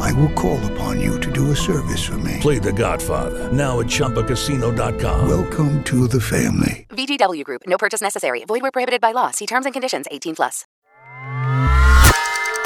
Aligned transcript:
I 0.00 0.12
will 0.12 0.32
call 0.32 0.58
upon 0.72 1.00
you 1.00 1.18
to 1.20 1.30
do 1.30 1.50
a 1.50 1.56
service 1.56 2.04
for 2.04 2.18
me. 2.18 2.38
Play 2.40 2.58
The 2.58 2.72
Godfather 2.72 3.52
now 3.52 3.80
at 3.80 3.86
ChumbaCasino.com. 3.86 5.28
Welcome 5.28 5.82
to 5.84 6.06
the 6.08 6.20
family. 6.20 6.86
VGW 6.90 7.44
Group. 7.44 7.62
No 7.66 7.76
purchase 7.76 8.00
necessary. 8.00 8.44
Void 8.46 8.62
where 8.62 8.70
prohibited 8.70 9.00
by 9.00 9.12
law. 9.12 9.30
See 9.30 9.46
terms 9.46 9.66
and 9.66 9.74
conditions. 9.74 10.06
18 10.10 10.34
plus. 10.36 10.64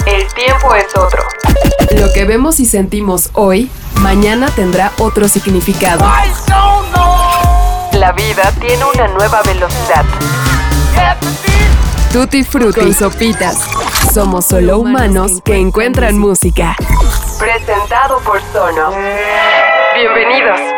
El 0.07 0.27
tiempo 0.33 0.73
es 0.75 0.95
otro. 0.95 1.23
Lo 1.99 2.11
que 2.13 2.25
vemos 2.25 2.59
y 2.59 2.65
sentimos 2.65 3.29
hoy, 3.33 3.69
mañana 4.01 4.49
tendrá 4.49 4.91
otro 4.97 5.27
significado. 5.27 6.03
La 7.93 8.11
vida 8.13 8.51
tiene 8.59 8.83
una 8.95 9.07
nueva 9.09 9.43
velocidad. 9.43 10.05
Tutti 12.11 12.43
Frutti 12.43 12.89
y 12.89 12.93
Sopitas. 12.93 13.57
Somos 14.13 14.43
solo 14.45 14.79
humanos 14.79 15.41
que 15.45 15.55
encuentran 15.55 16.17
música. 16.17 16.75
Presentado 17.39 18.19
por 18.19 18.41
Sono. 18.51 18.93
Bienvenidos. 19.95 20.70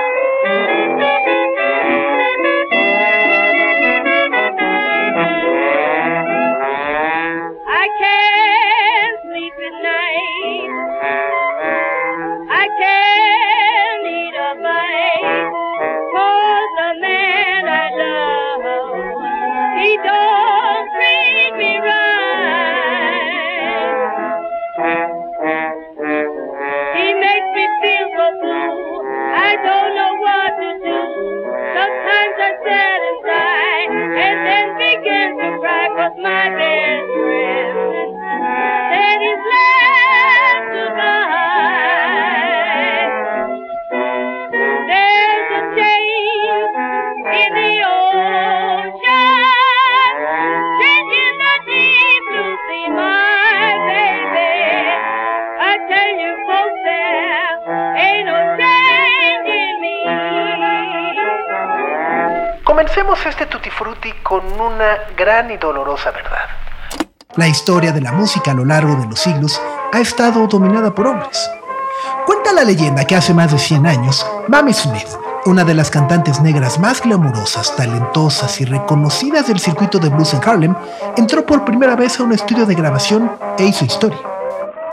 I 28.24 29.52
don't 29.68 29.96
know 30.00 30.14
what 30.16 30.52
to 30.56 30.70
do. 30.80 31.00
Sometimes 31.76 32.36
I 32.40 32.52
sit 32.64 33.00
and 33.10 33.20
sigh, 33.28 33.84
and 34.24 34.38
then 34.48 34.68
begin 34.80 35.30
to 35.40 35.60
cry 35.60 35.88
with 35.92 36.16
my 36.24 36.46
best 36.56 37.08
friend. 37.20 38.16
Then 38.96 39.22
he's 39.22 39.44
left. 39.52 39.73
Comencemos 62.94 63.26
este 63.26 63.48
Tutti 63.48 63.72
Frutti 63.72 64.12
con 64.22 64.46
una 64.62 65.00
gran 65.18 65.50
y 65.50 65.58
dolorosa 65.58 66.12
verdad. 66.12 66.46
La 67.36 67.48
historia 67.48 67.92
de 67.92 68.02
la 68.02 68.12
música 68.12 68.52
a 68.52 68.54
lo 68.54 68.66
largo 68.66 68.96
de 68.98 69.08
los 69.08 69.20
siglos 69.20 69.60
ha 69.92 70.00
estado 70.00 70.46
dominada 70.46 70.94
por 70.94 71.08
hombres. 71.08 71.50
Cuenta 72.28 72.54
la 72.54 72.64
leyenda 72.64 73.04
que 73.06 73.16
hace 73.16 73.34
más 73.34 73.52
de 73.52 73.58
100 73.58 73.88
años, 73.88 74.24
Mamie 74.48 74.76
Smith, 74.76 75.08
una 75.48 75.64
de 75.64 75.74
las 75.74 75.90
cantantes 75.90 76.40
negras 76.40 76.78
más 76.78 77.02
glamurosas, 77.02 77.76
talentosas 77.76 78.62
y 78.62 78.66
reconocidas 78.66 79.48
del 79.48 79.60
circuito 79.60 79.98
de 79.98 80.10
blues 80.10 80.36
en 80.36 80.48
Harlem, 80.48 80.76
entró 81.18 81.48
por 81.48 81.66
primera 81.66 81.96
vez 81.96 82.20
a 82.20 82.24
un 82.24 82.34
estudio 82.34 82.68
de 82.68 82.76
grabación 82.76 83.32
e 83.58 83.66
hizo 83.66 83.86
historia. 83.86 84.33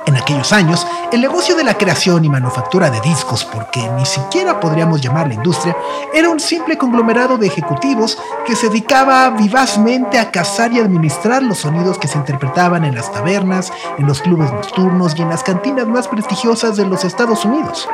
En 0.06 0.16
aquellos 0.16 0.52
años, 0.52 0.86
el 1.12 1.20
negocio 1.20 1.54
de 1.54 1.62
la 1.62 1.74
creación 1.74 2.24
y 2.24 2.28
manufactura 2.28 2.90
de 2.90 3.00
discos, 3.00 3.44
porque 3.44 3.86
ni 3.96 4.06
siquiera 4.06 4.58
podríamos 4.58 5.00
llamarla 5.00 5.34
industria, 5.34 5.76
era 6.14 6.30
un 6.30 6.40
simple 6.40 6.78
conglomerado 6.78 7.36
de 7.36 7.46
ejecutivos 7.46 8.18
que 8.46 8.56
se 8.56 8.68
dedicaba 8.68 9.30
vivazmente 9.30 10.18
a 10.18 10.30
cazar 10.30 10.72
y 10.72 10.80
administrar 10.80 11.42
los 11.42 11.58
sonidos 11.58 11.98
que 11.98 12.08
se 12.08 12.18
interpretaban 12.18 12.84
en 12.84 12.94
las 12.94 13.12
tabernas, 13.12 13.72
en 13.98 14.06
los 14.06 14.20
clubes 14.20 14.50
nocturnos 14.50 15.14
y 15.16 15.22
en 15.22 15.28
las 15.28 15.42
cantinas 15.42 15.86
más 15.86 16.08
prestigiosas 16.08 16.76
de 16.76 16.86
los 16.86 17.04
Estados 17.04 17.44
Unidos. 17.44 17.88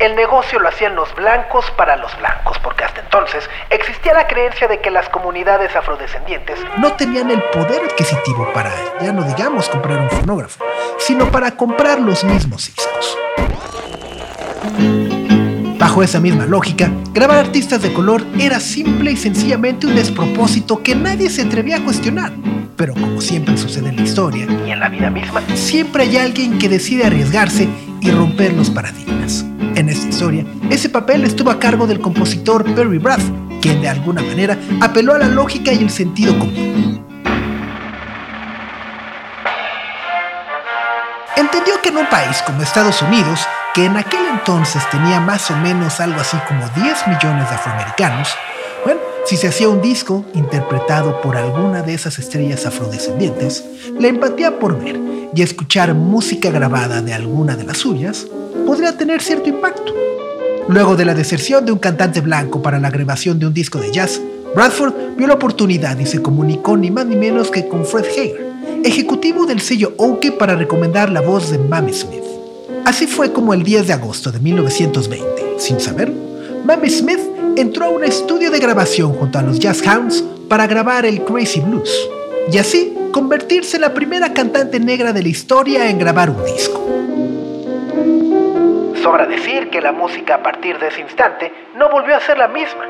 El 0.00 0.16
negocio 0.16 0.58
lo 0.58 0.68
hacían 0.68 0.96
los 0.96 1.14
blancos 1.14 1.70
para 1.76 1.96
los 1.96 2.16
blancos, 2.18 2.58
porque 2.64 2.82
hasta 2.82 3.00
entonces 3.00 3.48
existía 3.70 4.12
la 4.12 4.26
creencia 4.26 4.66
de 4.66 4.80
que 4.80 4.90
las 4.90 5.08
comunidades 5.08 5.74
afrodescendientes 5.76 6.58
no 6.78 6.92
tenían 6.94 7.30
el 7.30 7.40
poder 7.44 7.84
adquisitivo 7.84 8.50
para, 8.52 8.72
ya 9.00 9.12
no 9.12 9.22
digamos 9.22 9.68
comprar 9.68 10.00
un 10.00 10.10
fonógrafo, 10.10 10.64
sino 10.98 11.30
para 11.30 11.52
comprar 11.52 12.00
los 12.00 12.24
mismos 12.24 12.66
discos. 12.66 13.16
Bajo 15.78 16.02
esa 16.02 16.18
misma 16.18 16.46
lógica, 16.46 16.90
grabar 17.12 17.38
artistas 17.38 17.80
de 17.82 17.92
color 17.92 18.24
era 18.40 18.58
simple 18.58 19.12
y 19.12 19.16
sencillamente 19.16 19.86
un 19.86 19.94
despropósito 19.94 20.82
que 20.82 20.96
nadie 20.96 21.30
se 21.30 21.42
atrevía 21.42 21.76
a 21.76 21.84
cuestionar. 21.84 22.32
Pero 22.76 22.94
como 22.94 23.20
siempre 23.20 23.56
sucede 23.56 23.90
en 23.90 23.96
la 23.96 24.02
historia 24.02 24.46
y 24.66 24.72
en 24.72 24.80
la 24.80 24.88
vida 24.88 25.08
misma, 25.08 25.40
siempre 25.54 26.02
hay 26.02 26.16
alguien 26.18 26.58
que 26.58 26.68
decide 26.68 27.06
arriesgarse 27.06 27.68
y 28.06 28.10
romper 28.12 28.52
los 28.52 28.70
paradigmas. 28.70 29.44
En 29.74 29.88
esta 29.88 30.08
historia, 30.08 30.44
ese 30.70 30.88
papel 30.88 31.24
estuvo 31.24 31.50
a 31.50 31.58
cargo 31.58 31.86
del 31.86 32.00
compositor 32.00 32.64
Perry 32.74 32.98
Braff, 32.98 33.22
quien 33.60 33.82
de 33.82 33.88
alguna 33.88 34.22
manera 34.22 34.56
apeló 34.80 35.14
a 35.14 35.18
la 35.18 35.26
lógica 35.26 35.72
y 35.72 35.78
el 35.78 35.90
sentido 35.90 36.38
común. 36.38 37.04
Entendió 41.36 41.82
que 41.82 41.88
en 41.88 41.96
un 41.96 42.06
país 42.06 42.40
como 42.46 42.62
Estados 42.62 43.02
Unidos, 43.02 43.40
que 43.74 43.84
en 43.84 43.96
aquel 43.96 44.24
entonces 44.32 44.88
tenía 44.90 45.20
más 45.20 45.50
o 45.50 45.56
menos 45.56 45.98
algo 46.00 46.20
así 46.20 46.36
como 46.46 46.66
10 46.68 47.08
millones 47.08 47.48
de 47.50 47.54
afroamericanos, 47.56 48.28
si 49.26 49.36
se 49.36 49.48
hacía 49.48 49.68
un 49.68 49.82
disco 49.82 50.24
interpretado 50.34 51.20
por 51.20 51.36
alguna 51.36 51.82
de 51.82 51.94
esas 51.94 52.20
estrellas 52.20 52.64
afrodescendientes, 52.64 53.64
la 53.98 54.06
empatía 54.06 54.60
por 54.60 54.78
ver 54.78 55.00
y 55.34 55.42
escuchar 55.42 55.94
música 55.94 56.50
grabada 56.50 57.02
de 57.02 57.12
alguna 57.12 57.56
de 57.56 57.64
las 57.64 57.78
suyas 57.78 58.28
podría 58.64 58.96
tener 58.96 59.20
cierto 59.20 59.48
impacto. 59.48 59.92
Luego 60.68 60.94
de 60.94 61.04
la 61.04 61.14
deserción 61.14 61.66
de 61.66 61.72
un 61.72 61.78
cantante 61.78 62.20
blanco 62.20 62.62
para 62.62 62.78
la 62.78 62.90
grabación 62.90 63.40
de 63.40 63.48
un 63.48 63.54
disco 63.54 63.80
de 63.80 63.90
jazz, 63.90 64.20
Bradford 64.54 64.94
vio 65.16 65.26
la 65.26 65.34
oportunidad 65.34 65.98
y 65.98 66.06
se 66.06 66.22
comunicó 66.22 66.76
ni 66.76 66.92
más 66.92 67.06
ni 67.06 67.16
menos 67.16 67.50
que 67.50 67.66
con 67.66 67.84
Fred 67.84 68.04
Hager, 68.04 68.46
ejecutivo 68.84 69.44
del 69.44 69.60
sello 69.60 69.92
Oke 69.96 70.30
para 70.30 70.54
recomendar 70.54 71.10
la 71.10 71.20
voz 71.20 71.50
de 71.50 71.58
Mamie 71.58 71.94
Smith. 71.94 72.22
Así 72.84 73.08
fue 73.08 73.32
como 73.32 73.54
el 73.54 73.64
10 73.64 73.88
de 73.88 73.92
agosto 73.92 74.30
de 74.30 74.38
1920, 74.38 75.56
sin 75.58 75.80
saberlo, 75.80 76.14
Mamie 76.64 76.90
Smith 76.90 77.35
entró 77.56 77.86
a 77.86 77.88
un 77.88 78.04
estudio 78.04 78.50
de 78.50 78.58
grabación 78.58 79.14
junto 79.14 79.38
a 79.38 79.42
los 79.42 79.58
Jazz 79.58 79.82
Hounds 79.86 80.22
para 80.48 80.66
grabar 80.66 81.06
el 81.06 81.24
Crazy 81.24 81.60
Blues, 81.60 81.90
y 82.52 82.58
así 82.58 82.96
convertirse 83.12 83.78
en 83.78 83.80
la 83.80 83.94
primera 83.94 84.32
cantante 84.34 84.78
negra 84.78 85.12
de 85.12 85.22
la 85.22 85.28
historia 85.28 85.88
en 85.88 85.98
grabar 85.98 86.30
un 86.30 86.44
disco. 86.44 86.82
sobra 89.02 89.26
decir 89.26 89.70
que 89.70 89.80
la 89.80 89.92
música 89.92 90.34
a 90.34 90.42
partir 90.42 90.78
de 90.78 90.88
ese 90.88 91.00
instante 91.00 91.52
no 91.76 91.88
volvió 91.90 92.16
a 92.16 92.20
ser 92.20 92.38
la 92.38 92.48
misma. 92.48 92.84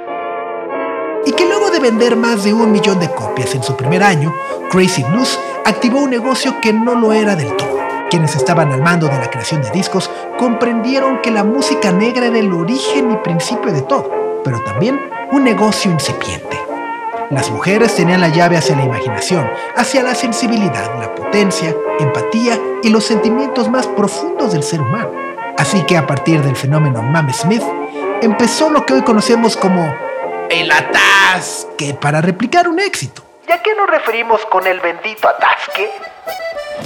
Y 1.26 1.32
que 1.32 1.44
luego 1.44 1.70
de 1.70 1.78
vender 1.78 2.16
más 2.16 2.42
de 2.42 2.54
un 2.54 2.72
millón 2.72 2.98
de 2.98 3.10
copias 3.10 3.54
en 3.54 3.62
su 3.62 3.76
primer 3.76 4.02
año, 4.02 4.34
Crazy 4.70 5.04
Blues 5.04 5.38
activó 5.64 6.00
un 6.00 6.10
negocio 6.10 6.60
que 6.60 6.72
no 6.72 6.94
lo 6.94 7.12
era 7.12 7.36
del 7.36 7.54
todo. 7.56 7.76
Quienes 8.08 8.34
estaban 8.34 8.72
al 8.72 8.82
mando 8.82 9.08
de 9.08 9.18
la 9.18 9.30
creación 9.30 9.62
de 9.62 9.70
discos 9.70 10.10
comprendieron 10.38 11.20
que 11.20 11.30
la 11.30 11.44
música 11.44 11.92
negra 11.92 12.26
era 12.26 12.38
el 12.38 12.52
origen 12.52 13.10
y 13.10 13.16
principio 13.16 13.72
de 13.72 13.82
todo, 13.82 14.35
pero 14.46 14.60
también 14.60 15.10
un 15.32 15.42
negocio 15.42 15.90
incipiente. 15.90 16.56
Las 17.30 17.50
mujeres 17.50 17.96
tenían 17.96 18.20
la 18.20 18.28
llave 18.28 18.56
hacia 18.56 18.76
la 18.76 18.84
imaginación, 18.84 19.50
hacia 19.74 20.04
la 20.04 20.14
sensibilidad, 20.14 21.00
la 21.00 21.12
potencia, 21.16 21.74
empatía 21.98 22.56
y 22.80 22.90
los 22.90 23.02
sentimientos 23.02 23.68
más 23.68 23.88
profundos 23.88 24.52
del 24.52 24.62
ser 24.62 24.80
humano. 24.80 25.10
Así 25.58 25.82
que 25.82 25.96
a 25.96 26.06
partir 26.06 26.42
del 26.42 26.54
fenómeno 26.54 27.02
Mamie 27.02 27.34
Smith, 27.34 27.64
empezó 28.22 28.70
lo 28.70 28.86
que 28.86 28.94
hoy 28.94 29.02
conocemos 29.02 29.56
como 29.56 29.92
el 30.48 30.70
atasque 30.70 31.94
para 31.94 32.20
replicar 32.20 32.68
un 32.68 32.78
éxito. 32.78 33.24
¿Y 33.48 33.50
a 33.50 33.60
qué 33.60 33.74
nos 33.74 33.90
referimos 33.90 34.46
con 34.46 34.64
el 34.64 34.78
bendito 34.78 35.28
atasque? 35.28 35.90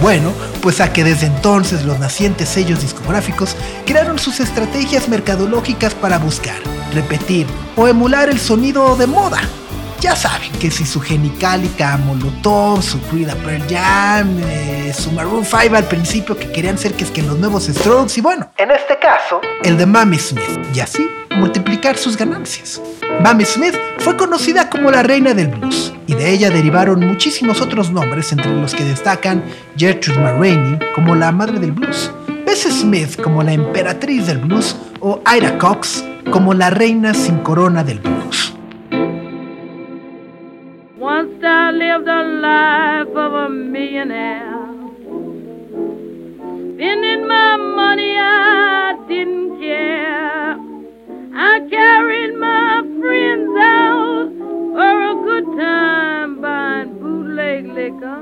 Bueno, 0.01 0.33
pues 0.63 0.81
a 0.81 0.93
que 0.93 1.05
desde 1.05 1.27
entonces 1.27 1.85
los 1.85 1.99
nacientes 1.99 2.49
sellos 2.49 2.81
discográficos 2.81 3.57
crearon 3.87 4.19
sus 4.19 4.41
estrategias 4.41 5.09
mercadológicas 5.09 5.95
para 5.95 6.19
buscar, 6.19 6.59
repetir 6.95 7.47
o 7.77 7.87
emular 7.87 8.29
el 8.29 8.39
sonido 8.39 8.97
de 8.97 9.07
moda. 9.07 9.41
Ya 10.01 10.17
saben 10.17 10.51
que 10.53 10.71
si 10.71 10.87
su 10.87 10.99
genicálica 10.99 11.99
Molotov, 11.99 12.83
su 12.83 12.99
Creed 13.03 13.29
a 13.29 13.35
Pearl 13.35 13.63
Jam, 13.69 14.35
eh, 14.47 14.95
su 14.97 15.13
Maroon 15.13 15.45
5 15.45 15.77
al 15.77 15.85
principio 15.85 16.39
que 16.39 16.51
querían 16.51 16.79
ser 16.79 16.95
que 16.95 17.05
es 17.05 17.11
que 17.11 17.21
los 17.21 17.39
nuevos 17.39 17.67
Strokes 17.67 18.15
y 18.17 18.23
bueno, 18.23 18.49
En 18.57 18.71
este 18.71 18.99
caso, 18.99 19.43
el 19.63 19.77
de 19.77 19.85
Mamie 19.85 20.19
Smith 20.19 20.59
y 20.73 20.81
así 20.81 21.07
multiplicar 21.37 21.99
sus 21.99 22.17
ganancias. 22.17 22.81
Mamie 23.23 23.45
Smith 23.45 23.75
fue 23.99 24.17
conocida 24.17 24.71
como 24.71 24.91
la 24.91 25.03
reina 25.03 25.35
del 25.35 25.49
blues 25.49 25.93
y 26.07 26.15
de 26.15 26.31
ella 26.31 26.49
derivaron 26.49 27.01
muchísimos 27.01 27.61
otros 27.61 27.91
nombres 27.91 28.33
entre 28.33 28.55
los 28.55 28.75
que 28.75 28.85
destacan 28.85 29.45
Gertrude 29.77 30.19
McRaney 30.19 30.79
como 30.95 31.15
la 31.15 31.31
madre 31.31 31.59
del 31.59 31.73
blues, 31.73 32.11
Bessie 32.47 32.73
Smith 32.73 33.21
como 33.21 33.43
la 33.43 33.53
emperatriz 33.53 34.27
del 34.27 34.39
blues 34.39 34.75
o 35.01 35.21
Ira 35.37 35.59
Cox 35.59 36.03
como 36.33 36.55
la 36.55 36.71
reina 36.71 37.13
sin 37.13 37.41
corona 37.41 37.85
del 37.85 38.01
blues. 38.01 38.55
Once 41.01 41.43
I 41.43 41.71
lived 41.71 42.09
a 42.09 42.23
life 42.23 43.17
of 43.17 43.33
a 43.33 43.49
millionaire. 43.49 44.53
Spending 46.75 47.27
my 47.27 47.57
money, 47.57 48.19
I 48.19 48.99
didn't 49.09 49.59
care. 49.59 50.59
I 51.35 51.61
carried 51.71 52.35
my 52.37 52.83
friends 53.01 53.49
out 53.59 54.29
for 54.77 54.95
a 55.11 55.15
good 55.25 55.47
time, 55.57 56.43
buying 56.43 56.93
bootleg 57.01 57.65
liquor, 57.69 58.21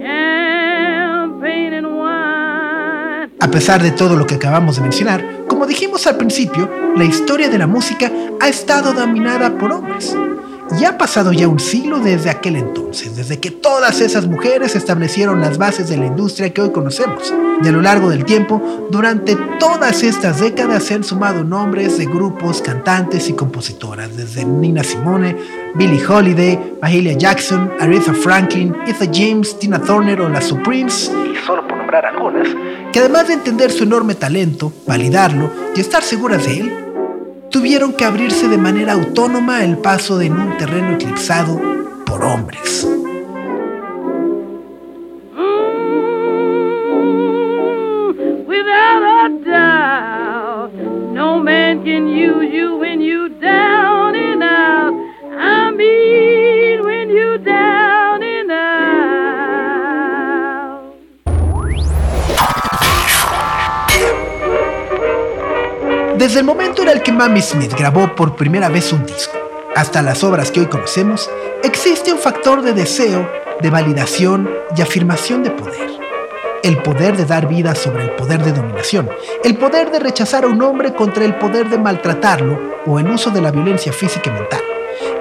champagne 0.00 1.74
and 1.74 1.86
wine. 1.98 3.30
A 3.40 3.50
pesar 3.50 3.82
de 3.82 3.90
todo 3.90 4.16
lo 4.16 4.26
que 4.26 4.36
acabamos 4.36 4.76
de 4.76 4.82
mencionar, 4.82 5.22
como 5.46 5.66
dijimos 5.66 6.06
al 6.06 6.16
principio, 6.16 6.66
la 6.96 7.04
historia 7.04 7.50
de 7.50 7.58
la 7.58 7.66
música 7.66 8.10
ha 8.40 8.48
estado 8.48 8.94
dominada 8.94 9.58
por 9.58 9.70
hombres. 9.70 10.16
Y 10.78 10.84
ha 10.84 10.96
pasado 10.96 11.32
ya 11.32 11.48
un 11.48 11.58
siglo 11.58 11.98
desde 11.98 12.30
aquel 12.30 12.56
entonces, 12.56 13.16
desde 13.16 13.40
que 13.40 13.50
todas 13.50 14.00
esas 14.00 14.26
mujeres 14.26 14.76
establecieron 14.76 15.40
las 15.40 15.58
bases 15.58 15.88
de 15.88 15.96
la 15.96 16.06
industria 16.06 16.50
que 16.50 16.62
hoy 16.62 16.70
conocemos. 16.70 17.34
Y 17.62 17.68
a 17.68 17.72
lo 17.72 17.82
largo 17.82 18.08
del 18.08 18.24
tiempo, 18.24 18.86
durante 18.90 19.36
todas 19.58 20.02
estas 20.02 20.40
décadas 20.40 20.84
se 20.84 20.94
han 20.94 21.04
sumado 21.04 21.42
nombres 21.42 21.98
de 21.98 22.06
grupos, 22.06 22.62
cantantes 22.62 23.28
y 23.28 23.32
compositoras, 23.32 24.16
desde 24.16 24.44
Nina 24.44 24.84
Simone, 24.84 25.36
Billie 25.74 26.06
Holiday, 26.06 26.76
Mahalia 26.80 27.14
Jackson, 27.14 27.70
Aretha 27.80 28.14
Franklin, 28.14 28.74
Etha 28.86 29.06
James, 29.12 29.58
Tina 29.58 29.80
Turner 29.80 30.20
o 30.20 30.28
las 30.28 30.44
Supremes, 30.44 31.10
y 31.32 31.46
solo 31.46 31.66
por 31.66 31.76
nombrar 31.76 32.06
algunas, 32.06 32.48
que 32.92 33.00
además 33.00 33.28
de 33.28 33.34
entender 33.34 33.70
su 33.72 33.84
enorme 33.84 34.14
talento, 34.14 34.72
validarlo 34.86 35.50
y 35.74 35.80
estar 35.80 36.02
seguras 36.02 36.44
de 36.44 36.60
él, 36.60 36.89
tuvieron 37.50 37.92
que 37.92 38.04
abrirse 38.04 38.48
de 38.48 38.58
manera 38.58 38.92
autónoma 38.94 39.64
el 39.64 39.76
paso 39.78 40.20
en 40.20 40.32
un 40.32 40.56
terreno 40.56 40.92
eclipsado 40.92 41.60
por 42.06 42.24
hombres. 42.24 42.86
No 51.12 51.38
man 51.38 51.84
can 51.84 52.08
use 52.08 52.50
you 52.52 52.79
Desde 66.30 66.42
el 66.42 66.46
momento 66.46 66.82
en 66.82 66.88
el 66.90 67.02
que 67.02 67.10
Mamie 67.10 67.42
Smith 67.42 67.74
grabó 67.76 68.14
por 68.14 68.36
primera 68.36 68.68
vez 68.68 68.92
un 68.92 69.04
disco, 69.04 69.36
hasta 69.74 70.00
las 70.00 70.22
obras 70.22 70.52
que 70.52 70.60
hoy 70.60 70.66
conocemos, 70.66 71.28
existe 71.64 72.12
un 72.12 72.20
factor 72.20 72.62
de 72.62 72.72
deseo, 72.72 73.28
de 73.60 73.68
validación 73.68 74.48
y 74.76 74.80
afirmación 74.80 75.42
de 75.42 75.50
poder. 75.50 75.90
El 76.62 76.80
poder 76.82 77.16
de 77.16 77.24
dar 77.24 77.48
vida 77.48 77.74
sobre 77.74 78.04
el 78.04 78.12
poder 78.12 78.44
de 78.44 78.52
dominación, 78.52 79.10
el 79.42 79.56
poder 79.56 79.90
de 79.90 79.98
rechazar 79.98 80.44
a 80.44 80.46
un 80.46 80.62
hombre 80.62 80.94
contra 80.94 81.24
el 81.24 81.34
poder 81.34 81.68
de 81.68 81.78
maltratarlo 81.78 82.60
o 82.86 83.00
el 83.00 83.10
uso 83.10 83.30
de 83.30 83.40
la 83.40 83.50
violencia 83.50 83.92
física 83.92 84.30
y 84.30 84.32
mental, 84.32 84.62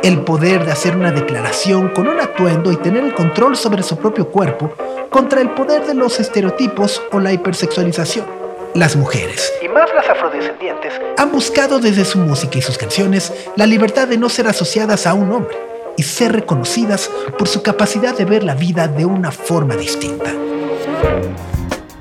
el 0.04 0.22
poder 0.22 0.64
de 0.64 0.74
hacer 0.74 0.96
una 0.96 1.12
declaración 1.12 1.90
con 1.90 2.08
un 2.08 2.20
atuendo 2.20 2.72
y 2.72 2.76
tener 2.76 3.04
el 3.04 3.16
control 3.16 3.56
sobre 3.56 3.82
su 3.82 3.98
propio 3.98 4.28
cuerpo 4.28 4.76
contra 5.10 5.42
el 5.42 5.50
poder 5.56 5.88
de 5.88 5.96
los 5.96 6.20
estereotipos 6.20 7.02
o 7.12 7.20
la 7.20 7.34
hipersexualización. 7.34 8.49
Las 8.76 8.96
mujeres, 8.96 9.52
y 9.64 9.68
más 9.68 9.90
las 9.96 10.08
afrodescendientes, 10.08 10.94
han 11.18 11.32
buscado 11.32 11.80
desde 11.80 12.06
su 12.06 12.20
música 12.20 12.60
y 12.60 12.62
sus 12.62 12.78
canciones 12.78 13.34
la 13.56 13.66
libertad 13.66 14.08
de 14.08 14.18
no 14.18 14.30
ser 14.30 14.48
asociadas 14.48 15.08
a 15.08 15.16
un 15.16 15.32
hombre 15.32 15.58
y 15.98 16.04
ser 16.04 16.34
reconocidas 16.34 17.10
por 17.40 17.48
su 17.48 17.64
capacidad 17.64 18.16
de 18.16 18.26
ver 18.26 18.44
la 18.44 18.54
vida 18.54 18.88
de 18.88 19.06
una 19.06 19.32
forma 19.32 19.76
distinta. 19.76 20.32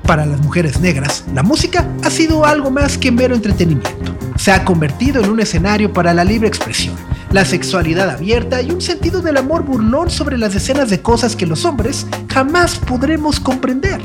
Para 0.05 0.27
las 0.27 0.39
mujeres 0.41 0.79
negras, 0.79 1.23
la 1.33 1.41
música 1.41 1.87
ha 2.03 2.09
sido 2.11 2.45
algo 2.45 2.69
más 2.69 2.99
que 2.99 3.11
mero 3.11 3.33
entretenimiento. 3.33 4.15
Se 4.37 4.51
ha 4.51 4.63
convertido 4.63 5.23
en 5.23 5.31
un 5.31 5.39
escenario 5.39 5.91
para 5.91 6.13
la 6.13 6.23
libre 6.23 6.47
expresión, 6.47 6.95
la 7.31 7.45
sexualidad 7.45 8.11
abierta 8.11 8.61
y 8.61 8.69
un 8.69 8.81
sentido 8.81 9.21
del 9.23 9.37
amor 9.37 9.63
burlón 9.63 10.11
sobre 10.11 10.37
las 10.37 10.53
decenas 10.53 10.91
de 10.91 11.01
cosas 11.01 11.35
que 11.35 11.47
los 11.47 11.65
hombres 11.65 12.05
jamás 12.27 12.77
podremos 12.77 13.39
comprender. 13.39 13.99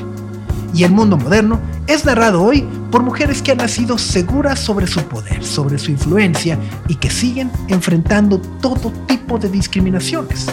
Y 0.75 0.83
el 0.83 0.91
mundo 0.91 1.17
moderno 1.17 1.61
es 1.87 2.05
narrado 2.05 2.43
hoy 2.43 2.63
por 2.91 3.03
mujeres 3.03 3.41
que 3.41 3.53
han 3.53 3.59
nacido 3.59 3.97
seguras 3.97 4.59
sobre 4.59 4.89
su 4.89 5.01
poder, 5.05 5.45
sobre 5.45 5.79
su 5.79 5.93
influencia 5.93 6.59
y 6.89 6.97
que 6.97 7.11
siguen 7.11 7.51
enfrentando 7.69 8.41
todo 8.61 8.93
tipo 9.07 9.39
de 9.39 9.49
discriminaciones. 9.49 10.47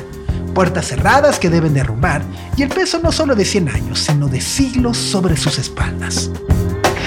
Puertas 0.54 0.88
cerradas 0.88 1.40
que 1.40 1.50
deben 1.50 1.74
derrumbar 1.74 2.22
y 2.56 2.62
el 2.62 2.70
peso 2.70 3.00
no 3.02 3.12
solo 3.12 3.36
de 3.36 3.46
100 3.46 3.70
años, 3.70 4.00
sino 4.00 4.28
de 4.28 4.42
siglos 4.42 4.96
sobre 4.96 5.36
sus 5.36 5.58
espaldas. 5.58 6.30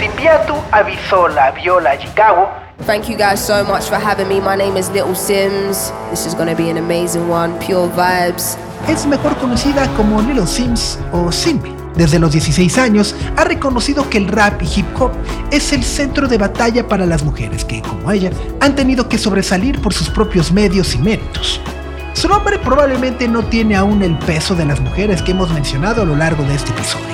Simbiatu 0.01 0.55
avisó 0.73 1.29
la 1.29 1.53
viola 1.53 1.93
a 1.93 1.99
Chicago 1.99 2.49
Thank 2.87 3.09
you 3.09 3.17
guys 3.17 3.41
so 3.41 3.65
much 3.65 3.85
for 3.85 3.97
having 3.97 4.29
me. 4.29 4.41
My 4.41 4.57
name 4.57 4.77
is 4.77 4.91
Little 4.91 5.15
Sims. 5.15 5.93
This 6.11 6.27
is 6.27 6.35
going 6.35 6.49
to 6.49 6.57
be 6.57 6.69
an 6.69 6.77
amazing 6.77 7.29
one. 7.31 7.57
Pure 7.61 7.89
vibes. 7.91 8.59
Es 8.89 9.07
mejor 9.07 9.35
conocida 9.37 9.87
como 9.97 10.21
Little 10.21 10.47
Sims 10.47 10.99
o 11.13 11.31
Simbi. 11.31 11.74
Desde 11.97 12.19
los 12.19 12.33
16 12.33 12.79
años 12.79 13.15
ha 13.37 13.45
reconocido 13.45 14.09
que 14.11 14.19
el 14.19 14.29
rap 14.29 14.61
y 14.63 14.81
hip 14.81 14.87
hop 14.99 15.13
es 15.51 15.73
el 15.73 15.85
centro 15.85 16.27
de 16.27 16.39
batalla 16.39 16.89
para 16.89 17.07
las 17.07 17.23
mujeres 17.23 17.65
que, 17.65 17.83
como 17.83 18.11
ella, 18.11 18.31
han 18.61 18.75
tenido 18.75 19.09
que 19.09 19.19
sobresalir 19.19 19.81
por 19.81 19.95
sus 19.95 20.11
propios 20.11 20.51
medios 20.51 20.95
y 20.95 20.99
méritos. 20.99 21.61
Su 22.15 22.29
nombre 22.29 22.59
probablemente 22.59 23.29
no 23.29 23.45
tiene 23.45 23.77
aún 23.77 24.03
el 24.03 24.19
peso 24.19 24.55
de 24.55 24.65
las 24.65 24.81
mujeres 24.81 25.23
que 25.23 25.33
hemos 25.33 25.53
mencionado 25.53 26.03
a 26.03 26.05
lo 26.05 26.17
largo 26.17 26.43
de 26.45 26.55
este 26.55 26.71
episodio. 26.71 27.07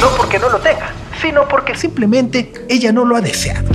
no 0.00 0.08
porque 0.16 0.38
no 0.38 0.50
lo 0.50 0.58
tenga, 0.58 0.92
sino 1.20 1.48
porque 1.48 1.74
Simplemente 1.76 2.52
ella 2.68 2.92
no 2.92 3.04
lo 3.04 3.16
ha 3.16 3.20
deseado. 3.20 3.70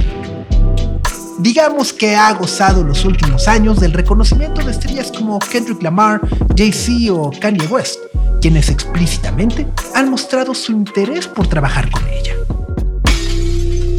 Digamos 1.39 1.91
que 1.91 2.15
ha 2.15 2.31
gozado 2.33 2.83
los 2.83 3.03
últimos 3.03 3.47
años 3.47 3.79
del 3.79 3.93
reconocimiento 3.93 4.63
de 4.63 4.71
estrellas 4.71 5.11
como 5.11 5.39
Kendrick 5.39 5.81
Lamar, 5.81 6.21
Jay-Z 6.55 7.11
o 7.11 7.31
Kanye 7.39 7.65
West, 7.65 7.99
quienes 8.41 8.69
explícitamente 8.69 9.67
han 9.93 10.09
mostrado 10.09 10.53
su 10.53 10.71
interés 10.71 11.27
por 11.27 11.47
trabajar 11.47 11.89
con 11.91 12.03
ella. 12.07 12.33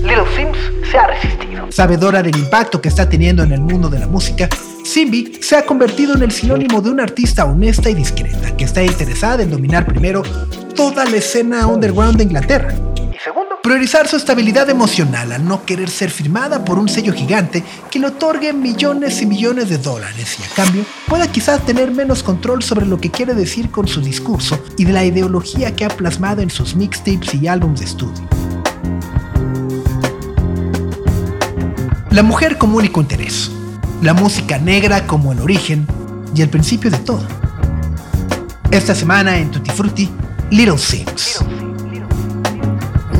Little 0.02 0.26
Sims 0.36 0.58
se 0.90 0.98
ha 0.98 1.06
resistido. 1.06 1.70
Sabedora 1.70 2.22
del 2.22 2.36
impacto 2.36 2.80
que 2.80 2.88
está 2.88 3.08
teniendo 3.08 3.44
en 3.44 3.52
el 3.52 3.60
mundo 3.60 3.88
de 3.88 4.00
la 4.00 4.08
música, 4.08 4.48
Simbi 4.84 5.38
se 5.40 5.56
ha 5.56 5.64
convertido 5.64 6.14
en 6.16 6.22
el 6.22 6.32
sinónimo 6.32 6.82
de 6.82 6.90
una 6.90 7.04
artista 7.04 7.44
honesta 7.44 7.88
y 7.88 7.94
discreta 7.94 8.56
que 8.56 8.64
está 8.64 8.82
interesada 8.82 9.42
en 9.42 9.50
dominar 9.50 9.86
primero 9.86 10.22
toda 10.74 11.04
la 11.04 11.16
escena 11.16 11.66
underground 11.66 12.16
de 12.16 12.24
Inglaterra. 12.24 12.74
Priorizar 13.62 14.08
su 14.08 14.16
estabilidad 14.16 14.68
emocional 14.70 15.30
al 15.30 15.44
no 15.44 15.64
querer 15.64 15.88
ser 15.88 16.10
firmada 16.10 16.64
por 16.64 16.80
un 16.80 16.88
sello 16.88 17.12
gigante 17.12 17.62
que 17.92 18.00
le 18.00 18.08
otorgue 18.08 18.52
millones 18.52 19.22
y 19.22 19.26
millones 19.26 19.68
de 19.68 19.78
dólares 19.78 20.36
y 20.40 20.42
a 20.42 20.48
cambio 20.48 20.84
pueda 21.06 21.30
quizás 21.30 21.64
tener 21.64 21.92
menos 21.92 22.24
control 22.24 22.64
sobre 22.64 22.86
lo 22.86 22.98
que 22.98 23.12
quiere 23.12 23.34
decir 23.34 23.70
con 23.70 23.86
su 23.86 24.00
discurso 24.00 24.60
y 24.76 24.84
de 24.84 24.92
la 24.92 25.04
ideología 25.04 25.76
que 25.76 25.84
ha 25.84 25.90
plasmado 25.90 26.42
en 26.42 26.50
sus 26.50 26.74
mixtapes 26.74 27.34
y 27.34 27.46
álbumes 27.46 27.78
de 27.78 27.86
estudio. 27.86 28.28
La 32.10 32.24
mujer 32.24 32.58
como 32.58 32.78
único 32.78 33.00
interés, 33.00 33.48
la 34.02 34.12
música 34.12 34.58
negra 34.58 35.06
como 35.06 35.30
el 35.30 35.38
origen 35.38 35.86
y 36.34 36.42
el 36.42 36.48
principio 36.48 36.90
de 36.90 36.98
todo. 36.98 37.28
Esta 38.72 38.96
semana 38.96 39.38
en 39.38 39.52
Tutti 39.52 39.70
Frutti, 39.70 40.10
Little 40.50 40.78
Sims. 40.78 41.38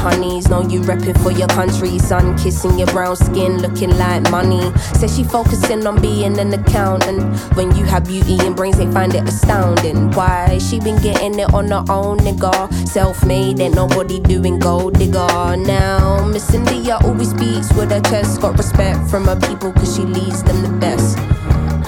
honeys, 0.00 0.48
know 0.48 0.62
you 0.62 0.80
repping 0.80 1.20
for 1.22 1.30
your 1.30 1.48
country. 1.48 1.98
Sun 1.98 2.36
kissing 2.38 2.78
your 2.78 2.86
brown 2.88 3.16
skin, 3.16 3.58
looking 3.58 3.96
like 3.98 4.22
money. 4.30 4.62
Says 4.98 5.14
she 5.14 5.24
focusing 5.24 5.86
on 5.86 6.00
being 6.00 6.38
an 6.38 6.52
accountant. 6.52 7.22
When 7.56 7.74
you 7.76 7.84
have 7.84 8.06
beauty 8.06 8.38
and 8.40 8.56
brains, 8.56 8.78
they 8.78 8.90
find 8.90 9.14
it 9.14 9.28
astounding. 9.28 10.10
Why? 10.12 10.58
She 10.58 10.80
been 10.80 11.00
getting 11.02 11.38
it 11.38 11.52
on 11.52 11.68
her 11.68 11.84
own, 11.90 12.18
nigga. 12.18 12.72
Self 12.88 13.24
made, 13.24 13.60
ain't 13.60 13.74
nobody 13.74 14.20
doing 14.20 14.58
gold 14.58 14.98
digger. 14.98 15.56
Now, 15.56 16.26
Miss 16.26 16.52
India 16.54 16.98
always 17.04 17.30
speaks 17.30 17.72
with 17.74 17.90
her 17.90 18.00
chest. 18.00 18.40
Got 18.40 18.56
respect 18.56 19.08
from 19.10 19.24
her 19.26 19.38
people, 19.48 19.72
cause 19.72 19.94
she 19.94 20.02
leads 20.02 20.42
them 20.42 20.62
the 20.62 20.72
best. 20.80 21.18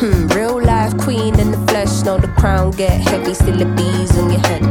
Hmm, 0.02 0.26
real 0.28 0.60
life 0.60 0.96
queen 0.98 1.38
in 1.38 1.52
the 1.52 1.61
flesh. 1.72 2.02
Know 2.04 2.18
the 2.18 2.28
crown 2.40 2.70
get 2.72 2.92
heavy, 3.08 3.34
still 3.34 3.56
the 3.56 3.64
bees 3.64 4.16
on 4.18 4.30
your 4.30 4.40
head. 4.48 4.62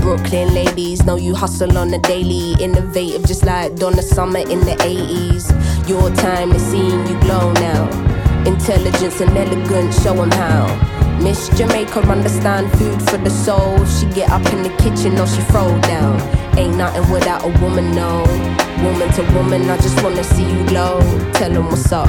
Brooklyn 0.00 0.54
ladies 0.54 1.04
know 1.04 1.16
you 1.16 1.34
hustle 1.34 1.76
on 1.76 1.88
the 1.90 1.98
daily. 1.98 2.54
Innovative, 2.64 3.24
just 3.26 3.44
like 3.44 3.76
Donna 3.76 4.02
Summer 4.02 4.38
in 4.38 4.60
the 4.60 4.76
80s. 4.80 5.44
Your 5.88 6.10
time 6.26 6.52
is 6.52 6.62
seeing 6.62 7.00
you 7.08 7.16
glow 7.20 7.52
now. 7.52 7.82
Intelligence 8.46 9.20
and 9.20 9.36
elegance, 9.36 10.02
show 10.02 10.16
'em 10.22 10.30
how. 10.42 10.64
Miss 11.24 11.48
Jamaica 11.58 12.00
understand 12.14 12.66
food 12.78 13.00
for 13.08 13.18
the 13.26 13.32
soul. 13.44 13.74
She 13.94 14.06
get 14.18 14.28
up 14.30 14.46
in 14.54 14.62
the 14.62 14.74
kitchen 14.82 15.12
or 15.18 15.26
she 15.26 15.42
throw 15.52 15.70
down. 15.92 16.14
Ain't 16.60 16.76
nothing 16.76 17.06
without 17.10 17.42
a 17.48 17.52
woman, 17.62 17.86
no. 18.02 18.12
Woman 18.84 19.08
to 19.16 19.22
woman, 19.36 19.62
I 19.74 19.76
just 19.86 19.98
wanna 20.02 20.24
see 20.34 20.46
you 20.54 20.62
glow. 20.70 21.00
Tell 21.38 21.52
'em 21.58 21.66
what's 21.70 21.92
up. 21.92 22.08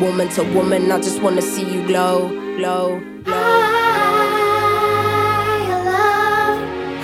Woman 0.00 0.28
to 0.30 0.42
woman, 0.54 0.92
I 0.92 0.98
just 1.00 1.22
wanna 1.22 1.40
see 1.42 1.64
you 1.64 1.86
glow, 1.86 2.28
glow, 2.58 3.00
glow. 3.24 3.34
I 5.64 5.72
love 5.90 6.58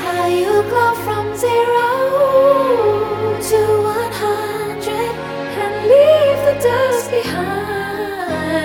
how 0.04 0.26
you 0.26 0.52
go 0.70 0.94
from 1.04 1.34
zero 1.34 1.88
to 3.48 3.60
one 3.82 4.12
hundred 4.12 5.12
and 5.62 5.74
leave 5.90 6.40
the 6.48 6.54
dust 6.62 7.10
behind. 7.10 8.58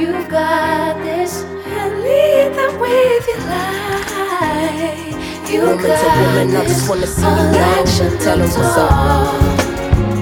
You've 0.00 0.28
got 0.28 0.98
this 1.04 1.44
and 1.44 1.92
lead 2.02 2.54
them 2.58 2.72
with 2.80 3.26
your 3.28 3.42
light. 3.54 5.14
You 5.48 5.60
Woman 5.60 5.78
to 5.78 5.88
got 5.88 6.18
woman, 6.26 6.56
I 6.56 6.58
this 6.64 6.72
just 6.74 6.88
wanna 6.88 7.06
see 7.06 7.22
you 7.22 7.28
all 7.28 7.52
glow. 7.52 7.80
action, 7.80 8.10
Tell 8.18 8.40
'em 8.42 8.48
no 8.48 8.56
what's 8.58 8.76
up. 8.78 8.90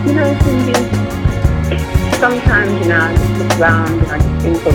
You 0.06 0.12
know, 0.14 0.30
Cindy, 0.42 0.74
sometimes, 2.22 2.70
you 2.80 2.86
know, 2.86 3.00
I 3.00 3.16
just 3.16 3.32
look 3.36 3.50
around 3.58 3.98
and 3.98 4.06
I 4.06 4.18
just 4.22 4.44
think 4.44 4.64
of 4.64 4.74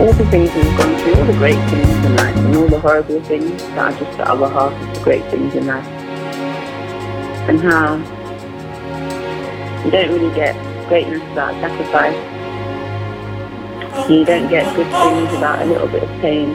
all 0.00 0.12
the 0.12 0.26
things 0.32 0.52
we've 0.52 0.76
gone 0.76 0.98
through, 0.98 1.14
all 1.14 1.26
the 1.26 1.38
great 1.38 1.70
things 1.70 1.88
in 2.06 2.16
life, 2.16 2.36
and 2.36 2.56
all 2.56 2.66
the 2.66 2.80
horrible 2.80 3.22
things 3.22 3.62
that 3.62 3.78
are 3.78 3.92
just 4.00 4.18
the 4.18 4.28
other 4.28 4.48
half 4.48 4.72
of 4.72 4.94
the 4.96 5.00
great 5.04 5.24
things 5.30 5.54
in 5.54 5.68
life. 5.68 5.86
And 7.46 7.60
how 7.60 7.98
you 9.84 9.92
don't 9.92 10.10
really 10.10 10.34
get 10.34 10.56
greatness 10.88 11.22
without 11.28 11.54
sacrifice. 11.60 12.18
You 14.10 14.24
don't 14.24 14.50
get 14.50 14.74
good 14.74 14.90
things 14.90 15.30
without 15.30 15.62
a 15.62 15.66
little 15.66 15.86
bit 15.86 16.02
of 16.02 16.10
pain. 16.20 16.50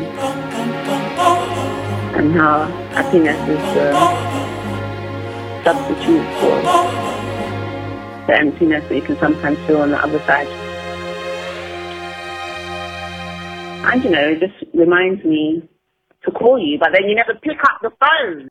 And 2.20 2.34
how 2.34 2.66
happiness 2.92 3.40
is 3.48 3.64
the 3.76 3.94
substitute 5.64 6.28
for 6.42 7.03
the 8.28 8.36
emptiness 8.38 8.84
that 8.90 8.96
you 8.96 9.02
can 9.02 9.18
sometimes 9.20 9.58
feel 9.68 9.82
on 9.82 9.92
the 9.92 10.02
other 10.02 10.20
side. 10.20 10.48
And 13.92 14.04
you 14.04 14.10
know, 14.10 14.28
it 14.30 14.40
just 14.40 14.64
reminds 14.74 15.24
me 15.26 15.62
to 16.24 16.32
call 16.32 16.58
you, 16.58 16.80
but 16.80 16.90
then 16.94 17.08
you 17.08 17.16
never 17.16 17.36
pick 17.36 17.60
up 17.64 17.82
the 17.82 17.92
phone. 18.00 18.48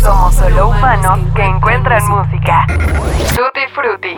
Somos 0.00 0.34
solo 0.36 0.68
humanos 0.68 1.18
que 1.34 1.42
encuentran 1.42 2.02
música. 2.08 2.66
Tutti 3.34 3.66
Frutti. 3.74 4.16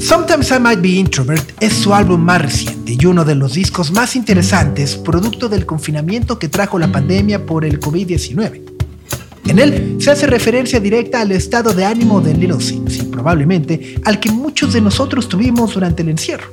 Sometimes 0.00 0.52
I 0.52 0.60
Might 0.60 0.80
Be 0.80 0.90
Introvert 0.90 1.50
es 1.60 1.72
su 1.72 1.94
álbum 1.94 2.20
más 2.20 2.40
reciente 2.40 2.96
y 3.00 3.06
uno 3.06 3.24
de 3.24 3.34
los 3.34 3.54
discos 3.54 3.90
más 3.90 4.14
interesantes 4.14 4.96
producto 4.96 5.48
del 5.48 5.66
confinamiento 5.66 6.38
que 6.38 6.48
trajo 6.48 6.78
la 6.78 6.92
pandemia 6.92 7.46
por 7.46 7.64
el 7.64 7.80
COVID-19. 7.80 8.63
En 9.46 9.58
él 9.58 9.98
se 10.00 10.10
hace 10.10 10.26
referencia 10.26 10.80
directa 10.80 11.20
al 11.20 11.32
estado 11.32 11.72
de 11.72 11.84
ánimo 11.84 12.20
de 12.20 12.34
Little 12.34 12.60
Sims 12.60 12.96
y 12.96 13.02
probablemente 13.02 13.96
al 14.04 14.18
que 14.18 14.30
muchos 14.30 14.72
de 14.72 14.80
nosotros 14.80 15.28
tuvimos 15.28 15.74
durante 15.74 16.02
el 16.02 16.08
encierro. 16.08 16.46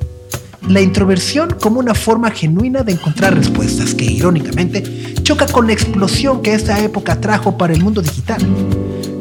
La 0.67 0.81
introversión 0.81 1.55
como 1.59 1.79
una 1.79 1.95
forma 1.95 2.31
genuina 2.31 2.83
de 2.83 2.91
encontrar 2.91 3.35
respuestas 3.35 3.95
que, 3.95 4.05
irónicamente, 4.05 4.83
choca 5.23 5.47
con 5.47 5.67
la 5.67 5.73
explosión 5.73 6.41
que 6.41 6.53
esta 6.53 6.79
época 6.83 7.19
trajo 7.19 7.57
para 7.57 7.73
el 7.73 7.81
mundo 7.81 8.01
digital. 8.01 8.41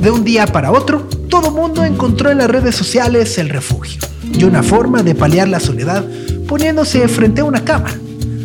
De 0.01 0.11
un 0.11 0.25
día 0.25 0.47
para 0.47 0.73
otro, 0.73 1.09
todo 1.29 1.51
mundo 1.51 1.85
encontró 1.85 2.31
en 2.31 2.39
las 2.39 2.51
redes 2.51 2.75
sociales 2.75 3.39
el 3.39 3.49
refugio 3.49 4.03
y 4.33 4.45
una 4.45 4.63
forma 4.63 5.03
de 5.03 5.15
paliar 5.15 5.49
la 5.49 5.61
soledad 5.61 6.05
poniéndose 6.47 7.07
frente 7.09 7.41
a 7.41 7.45
una 7.45 7.65
cámara. 7.65 7.95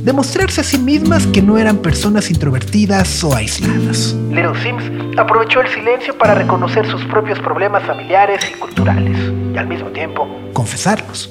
Demostrarse 0.06 0.62
a 0.62 0.64
sí 0.64 0.78
mismas 0.78 1.26
que 1.26 1.42
no 1.42 1.58
eran 1.58 1.78
personas 1.78 2.30
introvertidas 2.30 3.24
o 3.24 3.36
aisladas. 3.36 4.16
Little 4.30 4.54
Sims 4.62 5.18
aprovechó 5.18 5.62
el 5.62 5.68
silencio 5.68 6.16
para 6.16 6.36
reconocer 6.36 6.86
sus 6.86 7.04
propios 7.06 7.40
problemas 7.40 7.84
familiares 7.84 8.40
y 8.56 8.60
culturales, 8.60 9.18
y 9.54 9.58
al 9.58 9.68
mismo 9.68 9.90
tiempo 9.90 10.28
confesarlos. 10.54 11.28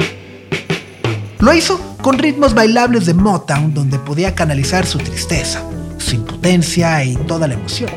Lo 1.38 1.54
hizo 1.54 1.96
con 2.02 2.18
ritmos 2.18 2.52
bailables 2.52 3.06
de 3.06 3.14
Motown 3.14 3.72
donde 3.72 4.00
podía 4.00 4.34
canalizar 4.34 4.84
su 4.86 4.98
tristeza, 4.98 5.62
su 5.98 6.16
impotencia 6.16 7.04
y 7.04 7.14
toda 7.14 7.46
la 7.46 7.54
emoción. 7.54 7.90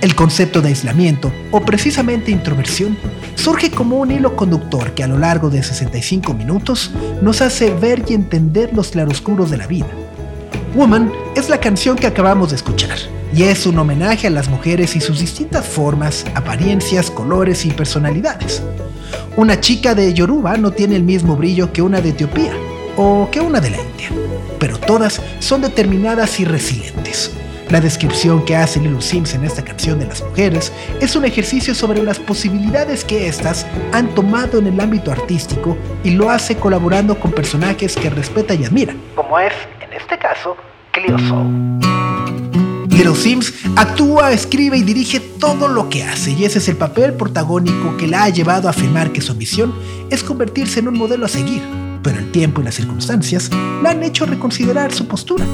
El 0.00 0.14
concepto 0.14 0.62
de 0.62 0.68
aislamiento, 0.68 1.30
o 1.50 1.60
precisamente 1.60 2.30
introversión, 2.30 2.96
surge 3.34 3.70
como 3.70 3.98
un 3.98 4.10
hilo 4.10 4.34
conductor 4.34 4.94
que 4.94 5.04
a 5.04 5.06
lo 5.06 5.18
largo 5.18 5.50
de 5.50 5.62
65 5.62 6.32
minutos 6.32 6.90
nos 7.20 7.42
hace 7.42 7.74
ver 7.74 8.04
y 8.08 8.14
entender 8.14 8.70
los 8.72 8.92
claroscuros 8.92 9.50
de 9.50 9.58
la 9.58 9.66
vida. 9.66 9.88
Woman 10.74 11.12
es 11.36 11.50
la 11.50 11.58
canción 11.58 11.96
que 11.96 12.06
acabamos 12.06 12.48
de 12.48 12.56
escuchar, 12.56 12.96
y 13.34 13.42
es 13.42 13.66
un 13.66 13.78
homenaje 13.78 14.26
a 14.26 14.30
las 14.30 14.48
mujeres 14.48 14.96
y 14.96 15.00
sus 15.00 15.20
distintas 15.20 15.66
formas, 15.66 16.24
apariencias, 16.34 17.10
colores 17.10 17.66
y 17.66 17.70
personalidades. 17.70 18.62
Una 19.36 19.60
chica 19.60 19.94
de 19.94 20.14
Yoruba 20.14 20.56
no 20.56 20.70
tiene 20.70 20.96
el 20.96 21.02
mismo 21.02 21.36
brillo 21.36 21.74
que 21.74 21.82
una 21.82 22.00
de 22.00 22.10
Etiopía 22.10 22.52
o 22.96 23.28
que 23.30 23.40
una 23.40 23.60
de 23.60 23.70
la 23.70 23.76
India, 23.76 24.08
pero 24.58 24.78
todas 24.78 25.20
son 25.40 25.60
determinadas 25.60 26.40
y 26.40 26.46
resilientes. 26.46 27.32
La 27.70 27.80
descripción 27.80 28.44
que 28.44 28.56
hace 28.56 28.80
Little 28.80 29.00
Sims 29.00 29.32
en 29.32 29.44
esta 29.44 29.62
canción 29.62 30.00
de 30.00 30.06
las 30.06 30.24
mujeres 30.24 30.72
es 31.00 31.14
un 31.14 31.24
ejercicio 31.24 31.72
sobre 31.72 32.02
las 32.02 32.18
posibilidades 32.18 33.04
que 33.04 33.28
éstas 33.28 33.64
han 33.92 34.12
tomado 34.12 34.58
en 34.58 34.66
el 34.66 34.80
ámbito 34.80 35.12
artístico 35.12 35.78
y 36.02 36.10
lo 36.10 36.30
hace 36.30 36.56
colaborando 36.56 37.20
con 37.20 37.30
personajes 37.30 37.94
que 37.94 38.10
respeta 38.10 38.54
y 38.54 38.64
admira, 38.64 38.92
como 39.14 39.38
es, 39.38 39.52
en 39.80 39.92
este 39.92 40.18
caso, 40.18 40.56
Cleo 40.90 41.16
Soul. 41.20 41.78
Little 42.88 43.14
Sims 43.14 43.54
actúa, 43.76 44.32
escribe 44.32 44.76
y 44.76 44.82
dirige 44.82 45.20
todo 45.20 45.68
lo 45.68 45.88
que 45.88 46.02
hace 46.02 46.32
y 46.32 46.44
ese 46.44 46.58
es 46.58 46.68
el 46.68 46.76
papel 46.76 47.14
protagónico 47.14 47.96
que 47.96 48.08
la 48.08 48.24
ha 48.24 48.28
llevado 48.30 48.66
a 48.66 48.72
afirmar 48.72 49.12
que 49.12 49.20
su 49.20 49.36
misión 49.36 49.72
es 50.10 50.24
convertirse 50.24 50.80
en 50.80 50.88
un 50.88 50.98
modelo 50.98 51.24
a 51.24 51.28
seguir, 51.28 51.62
pero 52.02 52.18
el 52.18 52.32
tiempo 52.32 52.62
y 52.62 52.64
las 52.64 52.74
circunstancias 52.74 53.48
la 53.80 53.90
han 53.90 54.02
hecho 54.02 54.26
reconsiderar 54.26 54.92
su 54.92 55.06
postura. 55.06 55.46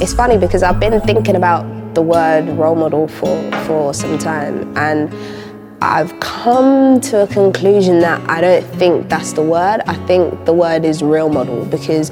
It's 0.00 0.14
funny 0.14 0.38
because 0.38 0.62
I've 0.62 0.78
been 0.78 1.00
thinking 1.00 1.34
about 1.34 1.94
the 1.94 2.02
word 2.02 2.48
role 2.50 2.76
model 2.76 3.08
for, 3.08 3.50
for 3.66 3.92
some 3.92 4.16
time 4.16 4.76
and 4.76 5.12
I've 5.82 6.18
come 6.20 7.00
to 7.00 7.24
a 7.24 7.26
conclusion 7.26 7.98
that 8.00 8.20
I 8.30 8.40
don't 8.40 8.64
think 8.76 9.08
that's 9.08 9.32
the 9.32 9.42
word. 9.42 9.80
I 9.86 9.94
think 10.06 10.44
the 10.44 10.52
word 10.52 10.84
is 10.84 11.02
real 11.02 11.28
model 11.28 11.64
because 11.64 12.10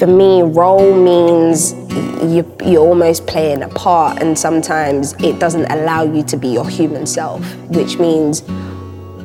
for 0.00 0.06
me, 0.08 0.42
role 0.42 0.96
means 0.96 1.74
you, 2.24 2.44
you're 2.64 2.80
almost 2.80 3.26
playing 3.26 3.62
a 3.62 3.68
part, 3.68 4.22
and 4.22 4.38
sometimes 4.38 5.12
it 5.22 5.38
doesn't 5.38 5.70
allow 5.70 6.02
you 6.02 6.22
to 6.22 6.38
be 6.38 6.48
your 6.48 6.66
human 6.66 7.06
self, 7.06 7.44
which 7.66 7.98
means 7.98 8.40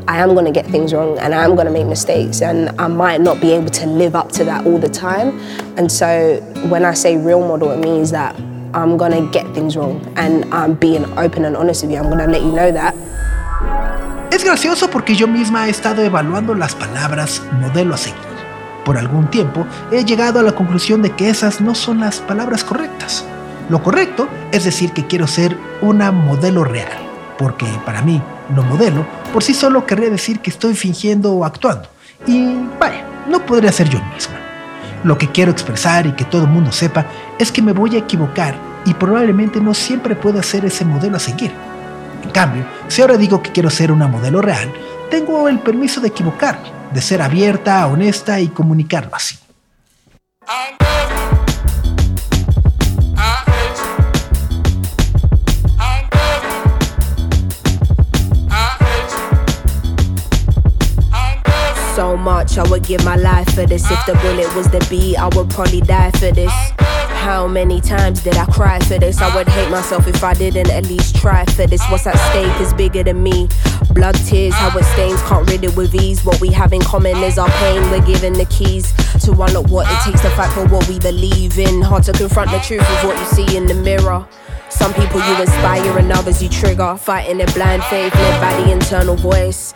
I 0.07 0.21
am 0.21 0.33
going 0.33 0.45
to 0.45 0.51
get 0.51 0.67
things 0.67 0.93
wrong 0.93 1.17
and 1.17 1.33
I'm 1.33 1.55
going 1.55 1.65
to 1.65 1.73
make 1.73 1.87
mistakes, 1.87 2.41
and 2.41 2.69
I 2.79 2.87
might 2.87 3.21
not 3.21 3.41
be 3.41 3.51
able 3.53 3.69
to 3.71 3.87
live 3.87 4.15
up 4.15 4.31
to 4.33 4.45
that 4.45 4.65
all 4.65 4.77
the 4.77 4.89
time. 4.89 5.39
And 5.77 5.91
so, 5.91 6.39
when 6.69 6.85
I 6.85 6.93
say 6.93 7.17
real 7.17 7.39
model, 7.39 7.71
it 7.71 7.79
means 7.79 8.11
that 8.11 8.35
I'm 8.73 8.97
going 8.97 9.13
to 9.13 9.31
get 9.31 9.51
things 9.55 9.75
wrong, 9.75 10.05
and 10.15 10.45
I'm 10.53 10.75
being 10.75 11.05
open 11.17 11.45
and 11.45 11.57
honest 11.57 11.83
with 11.83 11.91
you. 11.91 11.97
I'm 11.97 12.09
going 12.09 12.19
to 12.19 12.27
let 12.27 12.41
you 12.41 12.51
know 12.51 12.71
that. 12.71 12.93
Es 14.31 14.43
gracioso 14.43 14.89
porque 14.89 15.15
yo 15.15 15.27
misma 15.27 15.67
he 15.67 15.69
estado 15.69 16.03
evaluando 16.03 16.55
las 16.55 16.75
palabras 16.75 17.41
modelo 17.61 17.95
a 17.95 17.97
seguir. 17.97 18.19
Por 18.83 18.97
algún 18.97 19.29
tiempo 19.31 19.65
he 19.91 20.03
llegado 20.03 20.39
a 20.39 20.43
la 20.43 20.51
conclusión 20.51 21.01
de 21.01 21.11
que 21.11 21.29
esas 21.29 21.61
no 21.61 21.73
son 21.73 22.01
las 22.01 22.19
palabras 22.19 22.63
correctas. 22.63 23.23
Lo 23.69 23.81
correcto 23.81 24.27
es 24.51 24.65
decir 24.65 24.91
que 24.91 25.07
quiero 25.07 25.25
ser 25.25 25.57
una 25.81 26.11
modelo 26.11 26.63
real, 26.63 27.04
porque 27.37 27.65
para 27.85 28.01
mí, 28.01 28.21
lo 28.55 28.63
modelo 28.63 29.05
por 29.33 29.43
sí 29.43 29.53
solo 29.53 29.85
querría 29.85 30.09
decir 30.09 30.39
que 30.39 30.49
estoy 30.49 30.75
fingiendo 30.75 31.33
o 31.33 31.45
actuando. 31.45 31.89
Y 32.25 32.55
vaya, 32.79 33.05
no 33.27 33.45
podría 33.45 33.71
ser 33.71 33.89
yo 33.89 33.99
misma. 34.13 34.35
Lo 35.03 35.17
que 35.17 35.31
quiero 35.31 35.51
expresar 35.51 36.07
y 36.07 36.13
que 36.13 36.25
todo 36.25 36.43
el 36.43 36.49
mundo 36.49 36.71
sepa 36.71 37.05
es 37.37 37.51
que 37.51 37.61
me 37.61 37.73
voy 37.73 37.95
a 37.95 37.99
equivocar 37.99 38.55
y 38.85 38.93
probablemente 38.93 39.59
no 39.59 39.73
siempre 39.73 40.15
pueda 40.15 40.41
ser 40.41 40.65
ese 40.65 40.85
modelo 40.85 41.17
a 41.17 41.19
seguir. 41.19 41.51
En 42.23 42.29
cambio, 42.31 42.65
si 42.87 43.01
ahora 43.01 43.17
digo 43.17 43.41
que 43.41 43.51
quiero 43.51 43.69
ser 43.69 43.91
una 43.91 44.07
modelo 44.07 44.41
real, 44.41 44.71
tengo 45.09 45.47
el 45.47 45.59
permiso 45.59 46.01
de 46.01 46.07
equivocarme, 46.07 46.71
de 46.91 47.01
ser 47.01 47.21
abierta, 47.21 47.85
honesta 47.87 48.39
y 48.39 48.47
comunicarlo 48.47 49.15
así. 49.15 49.37
Much, 62.25 62.57
I 62.57 62.67
would 62.71 62.83
give 62.83 63.05
my 63.05 63.15
life 63.15 63.53
for 63.53 63.67
this. 63.67 63.83
If 63.91 64.03
the 64.07 64.13
bullet 64.15 64.53
was 64.55 64.67
the 64.67 64.83
beat, 64.89 65.15
I 65.15 65.27
would 65.35 65.47
probably 65.47 65.79
die 65.79 66.09
for 66.09 66.31
this. 66.31 66.51
How 67.21 67.47
many 67.47 67.79
times 67.79 68.23
did 68.23 68.35
I 68.35 68.45
cry 68.47 68.79
for 68.79 68.97
this? 68.97 69.21
I 69.21 69.33
would 69.35 69.47
hate 69.47 69.69
myself 69.69 70.07
if 70.07 70.23
I 70.23 70.33
didn't 70.33 70.71
at 70.71 70.87
least 70.87 71.15
try 71.17 71.45
for 71.45 71.67
this. 71.67 71.87
What's 71.91 72.07
at 72.07 72.17
stake 72.31 72.59
is 72.59 72.73
bigger 72.73 73.03
than 73.03 73.21
me. 73.21 73.47
Blood, 73.91 74.15
tears, 74.25 74.55
how 74.55 74.75
it 74.75 74.83
stains, 74.85 75.21
can't 75.21 75.47
rid 75.47 75.65
it 75.65 75.77
with 75.77 75.93
ease. 75.93 76.25
What 76.25 76.41
we 76.41 76.49
have 76.49 76.73
in 76.73 76.81
common 76.81 77.15
is 77.17 77.37
our 77.37 77.49
pain. 77.61 77.79
We're 77.91 78.03
given 78.03 78.33
the 78.33 78.45
keys 78.45 78.91
to 79.23 79.31
unlock 79.31 79.69
what 79.69 79.85
it 79.87 79.99
takes 80.03 80.21
to 80.21 80.31
fight 80.31 80.51
for 80.51 80.67
what 80.67 80.89
we 80.89 80.97
believe 80.97 81.59
in. 81.59 81.83
Hard 81.83 82.05
to 82.05 82.11
confront 82.11 82.49
the 82.49 82.57
truth 82.57 82.81
of 82.81 83.03
what 83.03 83.19
you 83.19 83.25
see 83.25 83.55
in 83.55 83.67
the 83.67 83.75
mirror. 83.75 84.27
Some 84.71 84.95
people 84.95 85.19
you 85.21 85.41
inspire 85.41 85.99
and 85.99 86.11
others 86.11 86.41
you 86.41 86.49
trigger. 86.49 86.97
Fighting 86.97 87.39
in 87.39 87.51
blind 87.53 87.83
faith, 87.83 88.15
led 88.15 88.41
by 88.41 88.63
the 88.63 88.71
internal 88.71 89.15
voice. 89.15 89.75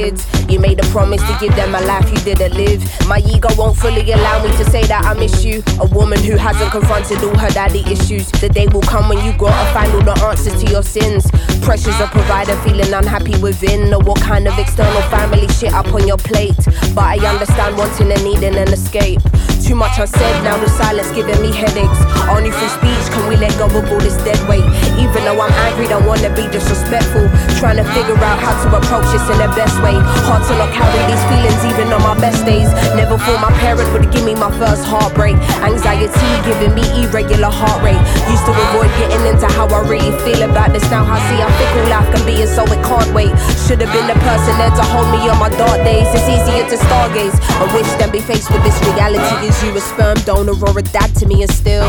Kids. 0.00 0.26
You 0.48 0.58
made 0.58 0.78
a 0.80 0.86
promise 0.88 1.22
to 1.22 1.36
give 1.40 1.54
them 1.56 1.74
a 1.74 1.80
life 1.80 2.08
you 2.10 2.20
didn't 2.20 2.54
live. 2.54 2.80
My 3.06 3.20
ego 3.32 3.48
won't 3.56 3.76
fully 3.76 4.04
allow 4.12 4.42
me 4.42 4.50
to 4.56 4.64
say 4.64 4.82
that 4.86 5.04
I 5.04 5.12
miss 5.14 5.44
you. 5.44 5.62
A 5.80 5.86
woman 5.86 6.18
who 6.22 6.36
hasn't 6.36 6.70
confronted 6.70 7.18
all 7.22 7.36
her 7.36 7.50
daddy 7.50 7.82
issues. 7.86 8.30
The 8.40 8.48
day 8.48 8.66
will 8.68 8.82
come 8.82 9.08
when 9.08 9.24
you 9.24 9.32
gotta 9.36 9.66
find 9.74 9.92
all 9.92 10.02
the 10.02 10.16
answers 10.24 10.56
to 10.62 10.70
your 10.70 10.82
sins. 10.82 11.30
Pressures 11.60 12.00
of 12.00 12.10
provider 12.10 12.56
feeling 12.64 12.92
unhappy 12.92 13.36
within. 13.38 13.92
Or 13.92 14.00
what 14.00 14.20
kind 14.20 14.48
of 14.48 14.58
external 14.58 15.02
family 15.14 15.48
shit 15.48 15.72
up 15.74 15.92
on 15.92 16.06
your 16.06 16.18
plate. 16.18 16.56
But 16.94 17.04
I 17.04 17.16
understand 17.32 17.76
wanting 17.76 18.10
and 18.12 18.24
needing 18.24 18.56
an 18.56 18.72
escape. 18.72 19.20
Too 19.62 19.76
much 19.76 19.98
unsaid, 19.98 20.42
now 20.42 20.56
the 20.58 20.68
silence 20.68 21.10
giving 21.12 21.40
me 21.42 21.52
headaches. 21.52 22.00
Only 22.26 22.50
through 22.50 22.74
speech 22.80 23.06
can 23.12 23.28
we 23.28 23.36
let 23.36 23.52
go 23.58 23.66
of 23.66 23.92
all 23.92 24.00
this 24.00 24.16
dead 24.24 24.40
weight. 24.48 24.66
Even 24.98 25.24
though 25.24 25.38
I'm 25.40 25.52
angry, 25.68 25.86
don't 25.86 26.06
wanna 26.06 26.30
be 26.34 26.48
disrespectful. 26.48 27.28
Trying 27.60 27.78
to 27.78 27.86
figure 27.92 28.16
out 28.18 28.38
how 28.40 28.54
to 28.64 28.68
approach 28.78 29.08
this 29.12 29.22
in 29.30 29.38
the 29.38 29.50
best 29.54 29.76
way. 29.84 29.94
Hard 30.26 30.42
to 30.48 30.52
not 30.56 30.72
carry 30.72 31.02
these 31.06 31.24
feelings 31.30 31.60
even 31.68 31.92
on 31.92 32.02
my 32.02 32.16
best 32.18 32.44
days. 32.44 32.70
Never 32.96 33.18
thought 33.18 33.40
my 33.40 33.52
parent 33.60 33.86
would 33.92 34.10
give 34.10 34.24
me 34.24 34.34
my 34.34 34.50
first 34.58 34.84
heartbreak. 34.84 35.36
Anxiety 35.62 36.30
giving 36.48 36.74
me 36.74 36.84
irregular 37.02 37.52
heart 37.52 37.78
rate. 37.84 38.00
Used 38.32 38.46
to 38.48 38.52
avoid 38.54 38.90
getting 38.98 39.22
into 39.28 39.46
how 39.46 39.68
I 39.68 39.80
really 39.86 40.14
feel 40.24 40.42
about 40.42 40.72
this. 40.72 40.84
Now 40.90 41.04
I 41.04 41.18
see 41.28 41.38
how 41.38 41.50
fickle 41.60 41.86
life 41.90 42.08
can 42.14 42.22
be, 42.26 42.42
and 42.42 42.50
so 42.50 42.64
it 42.64 42.80
can't 42.82 43.10
wait. 43.12 43.32
Should 43.66 43.80
have 43.84 43.92
been 43.92 44.08
the 44.08 44.18
person 44.24 44.54
there 44.56 44.72
to 44.72 44.84
hold 44.94 45.08
me 45.12 45.28
on 45.28 45.38
my 45.38 45.50
dark 45.60 45.84
days. 45.84 46.08
It's 46.16 46.26
easier 46.26 46.64
to 46.64 46.76
stargaze. 46.76 47.36
I 47.60 47.64
wish 47.74 47.90
than 48.00 48.10
be 48.10 48.20
faced 48.20 48.50
with 48.50 48.62
this 48.64 48.78
reality. 48.88 49.46
Is 49.46 49.56
you 49.62 49.76
a 49.76 49.80
sperm 49.80 50.16
donor 50.24 50.56
or 50.56 50.78
a 50.78 50.82
dad 50.82 51.14
to 51.20 51.26
me, 51.26 51.42
and 51.42 51.52
still. 51.52 51.88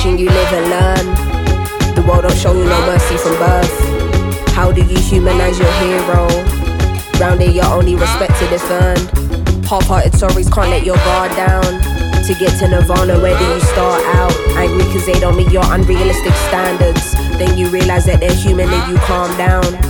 teaching 0.00 0.18
you 0.18 0.30
live 0.30 0.52
and 0.54 0.70
learn. 0.70 1.94
The 1.94 2.02
world 2.08 2.22
don't 2.22 2.34
show 2.34 2.54
you 2.54 2.64
no 2.64 2.80
mercy 2.86 3.18
from 3.18 3.36
birth. 3.36 4.48
How 4.56 4.72
do 4.72 4.80
you 4.82 4.98
humanize 4.98 5.58
your 5.58 5.70
hero? 5.72 6.26
Round 7.20 7.42
here, 7.42 7.50
you're 7.50 7.66
only 7.66 7.96
respected 7.96 8.50
if 8.50 8.64
earned. 8.70 9.66
Half 9.66 9.84
hearted 9.84 10.14
stories 10.14 10.48
can't 10.48 10.70
let 10.70 10.86
your 10.86 10.96
guard 10.96 11.32
down. 11.36 11.82
To 12.24 12.34
get 12.38 12.58
to 12.60 12.68
Nirvana, 12.68 13.20
where 13.20 13.38
do 13.38 13.44
you 13.44 13.60
start 13.60 14.02
out? 14.16 14.32
Angry 14.56 14.84
cause 14.84 15.04
they 15.04 15.20
don't 15.20 15.36
meet 15.36 15.52
your 15.52 15.64
unrealistic 15.66 16.32
standards. 16.48 17.12
Then 17.36 17.58
you 17.58 17.68
realize 17.68 18.06
that 18.06 18.20
they're 18.20 18.32
human 18.32 18.70
and 18.70 18.92
you 18.92 18.96
calm 19.00 19.36
down. 19.36 19.89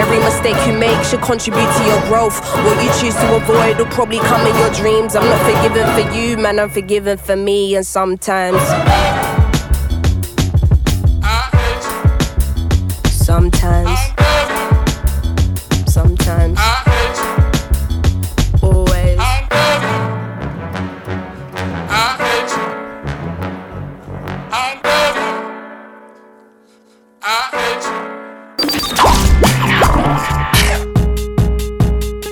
Every 0.01 0.17
mistake 0.19 0.57
you 0.65 0.73
make 0.73 1.03
should 1.05 1.21
contribute 1.21 1.71
to 1.77 1.83
your 1.85 2.01
growth. 2.09 2.41
What 2.65 2.83
you 2.83 2.89
choose 2.99 3.15
to 3.15 3.35
avoid 3.35 3.77
will 3.77 3.85
probably 3.85 4.17
come 4.19 4.45
in 4.47 4.55
your 4.57 4.71
dreams. 4.71 5.15
I'm 5.15 5.23
not 5.23 5.41
forgiven 5.45 5.85
for 5.93 6.15
you, 6.15 6.37
man, 6.37 6.59
I'm 6.59 6.69
forgiven 6.69 7.17
for 7.19 7.35
me, 7.35 7.75
and 7.75 7.85
sometimes. 7.85 8.57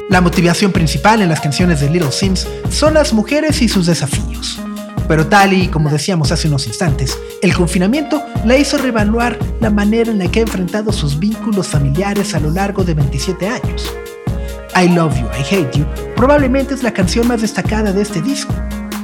La 0.09 0.21
motivación 0.21 0.71
principal 0.71 1.21
en 1.21 1.29
las 1.29 1.39
canciones 1.39 1.81
de 1.81 1.89
Little 1.89 2.11
Sims 2.11 2.47
son 2.71 2.95
las 2.95 3.13
mujeres 3.13 3.61
y 3.61 3.69
sus 3.69 3.85
desafíos. 3.85 4.59
Pero 5.07 5.27
tal 5.27 5.53
y 5.53 5.67
como 5.67 5.87
decíamos 5.89 6.31
hace 6.31 6.47
unos 6.47 6.65
instantes, 6.65 7.15
el 7.43 7.53
confinamiento 7.53 8.23
la 8.43 8.57
hizo 8.57 8.79
reevaluar 8.79 9.37
la 9.59 9.69
manera 9.69 10.09
en 10.09 10.17
la 10.17 10.27
que 10.27 10.39
ha 10.39 10.41
enfrentado 10.41 10.91
sus 10.91 11.19
vínculos 11.19 11.67
familiares 11.67 12.33
a 12.33 12.39
lo 12.39 12.49
largo 12.49 12.83
de 12.83 12.95
27 12.95 13.49
años. 13.49 13.93
I 14.75 14.89
Love 14.89 15.15
You, 15.19 15.27
I 15.27 15.55
Hate 15.55 15.77
You 15.77 15.85
probablemente 16.15 16.73
es 16.73 16.81
la 16.81 16.91
canción 16.91 17.27
más 17.27 17.41
destacada 17.41 17.93
de 17.93 18.01
este 18.01 18.19
disco 18.19 18.53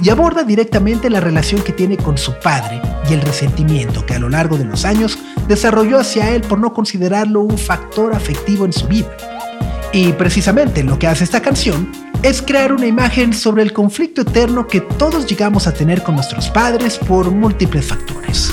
y 0.01 0.09
aborda 0.09 0.43
directamente 0.43 1.11
la 1.11 1.19
relación 1.19 1.61
que 1.61 1.71
tiene 1.71 1.97
con 1.97 2.17
su 2.17 2.33
padre 2.39 2.81
y 3.07 3.13
el 3.13 3.21
resentimiento 3.21 4.03
que 4.07 4.15
a 4.15 4.19
lo 4.19 4.29
largo 4.29 4.57
de 4.57 4.65
los 4.65 4.85
años 4.85 5.19
desarrolló 5.47 5.99
hacia 5.99 6.31
él 6.31 6.41
por 6.41 6.57
no 6.57 6.73
considerarlo 6.73 7.41
un 7.41 7.59
factor 7.59 8.15
afectivo 8.15 8.65
en 8.65 8.73
su 8.73 8.87
vida. 8.87 9.34
Y 9.95 10.11
precisamente 10.11 10.83
lo 10.83 10.99
que 10.99 11.07
hace 11.07 11.23
esta 11.23 11.41
canción 11.41 11.89
es 12.21 12.41
crear 12.41 12.73
una 12.73 12.85
imagen 12.85 13.31
sobre 13.31 13.63
el 13.63 13.71
conflicto 13.71 14.23
eterno 14.23 14.67
que 14.67 14.81
todos 14.81 15.25
llegamos 15.25 15.67
a 15.67 15.73
tener 15.73 16.03
con 16.03 16.15
nuestros 16.15 16.49
padres 16.49 16.97
por 16.97 17.31
múltiples 17.31 17.85
factores. 17.85 18.51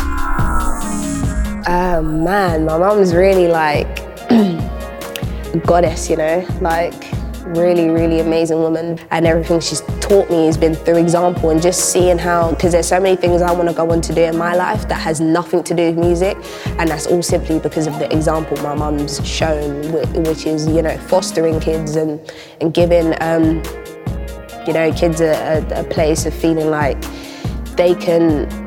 Oh 1.66 2.00
man, 2.00 2.64
my 2.64 2.78
mom's 2.78 3.12
really 3.12 3.48
like 3.48 3.88
goddess, 5.66 6.08
you 6.08 6.14
know, 6.14 6.44
like 6.60 6.94
really, 7.52 7.90
really 7.90 8.20
amazing 8.20 8.58
woman. 8.58 8.98
And 9.10 9.26
everything 9.26 9.60
she's 9.60 9.80
taught 10.00 10.30
me 10.30 10.46
has 10.46 10.56
been 10.56 10.74
through 10.74 10.98
example 10.98 11.50
and 11.50 11.60
just 11.60 11.92
seeing 11.92 12.18
how, 12.18 12.50
because 12.50 12.72
there's 12.72 12.88
so 12.88 13.00
many 13.00 13.16
things 13.16 13.42
I 13.42 13.52
want 13.52 13.68
to 13.68 13.74
go 13.74 13.90
on 13.90 14.00
to 14.02 14.14
do 14.14 14.22
in 14.22 14.36
my 14.36 14.54
life 14.54 14.88
that 14.88 15.00
has 15.00 15.20
nothing 15.20 15.62
to 15.64 15.74
do 15.74 15.86
with 15.86 15.98
music. 15.98 16.36
And 16.78 16.90
that's 16.90 17.06
all 17.06 17.22
simply 17.22 17.58
because 17.58 17.86
of 17.86 17.98
the 17.98 18.12
example 18.12 18.56
my 18.58 18.74
mum's 18.74 19.26
shown, 19.26 19.92
which 20.24 20.46
is, 20.46 20.66
you 20.66 20.82
know, 20.82 20.96
fostering 20.98 21.60
kids 21.60 21.96
and, 21.96 22.20
and 22.60 22.72
giving, 22.72 23.14
um, 23.22 23.62
you 24.66 24.72
know, 24.72 24.92
kids 24.96 25.20
a, 25.20 25.64
a, 25.70 25.80
a 25.80 25.84
place 25.84 26.26
of 26.26 26.34
feeling 26.34 26.70
like 26.70 27.00
they 27.76 27.94
can 27.94 28.61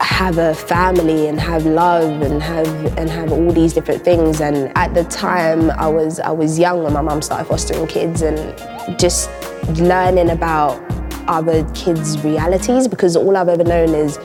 have 0.00 0.38
a 0.38 0.54
family 0.54 1.26
and 1.28 1.40
have 1.40 1.64
love 1.64 2.20
and 2.22 2.42
have 2.42 2.66
and 2.98 3.08
have 3.08 3.32
all 3.32 3.50
these 3.50 3.72
different 3.72 4.04
things 4.04 4.40
and 4.40 4.70
at 4.76 4.92
the 4.92 5.04
time 5.04 5.70
I 5.72 5.88
was 5.88 6.20
I 6.20 6.30
was 6.30 6.58
young 6.58 6.82
when 6.82 6.92
my 6.92 7.00
mum 7.00 7.22
started 7.22 7.46
fostering 7.46 7.86
kids 7.86 8.20
and 8.22 8.38
just 8.98 9.30
learning 9.78 10.30
about 10.30 10.80
other 11.28 11.64
kids' 11.72 12.22
realities 12.22 12.86
because 12.86 13.16
all 13.16 13.36
I've 13.36 13.48
ever 13.48 13.64
known 13.64 13.94
is 13.94 14.18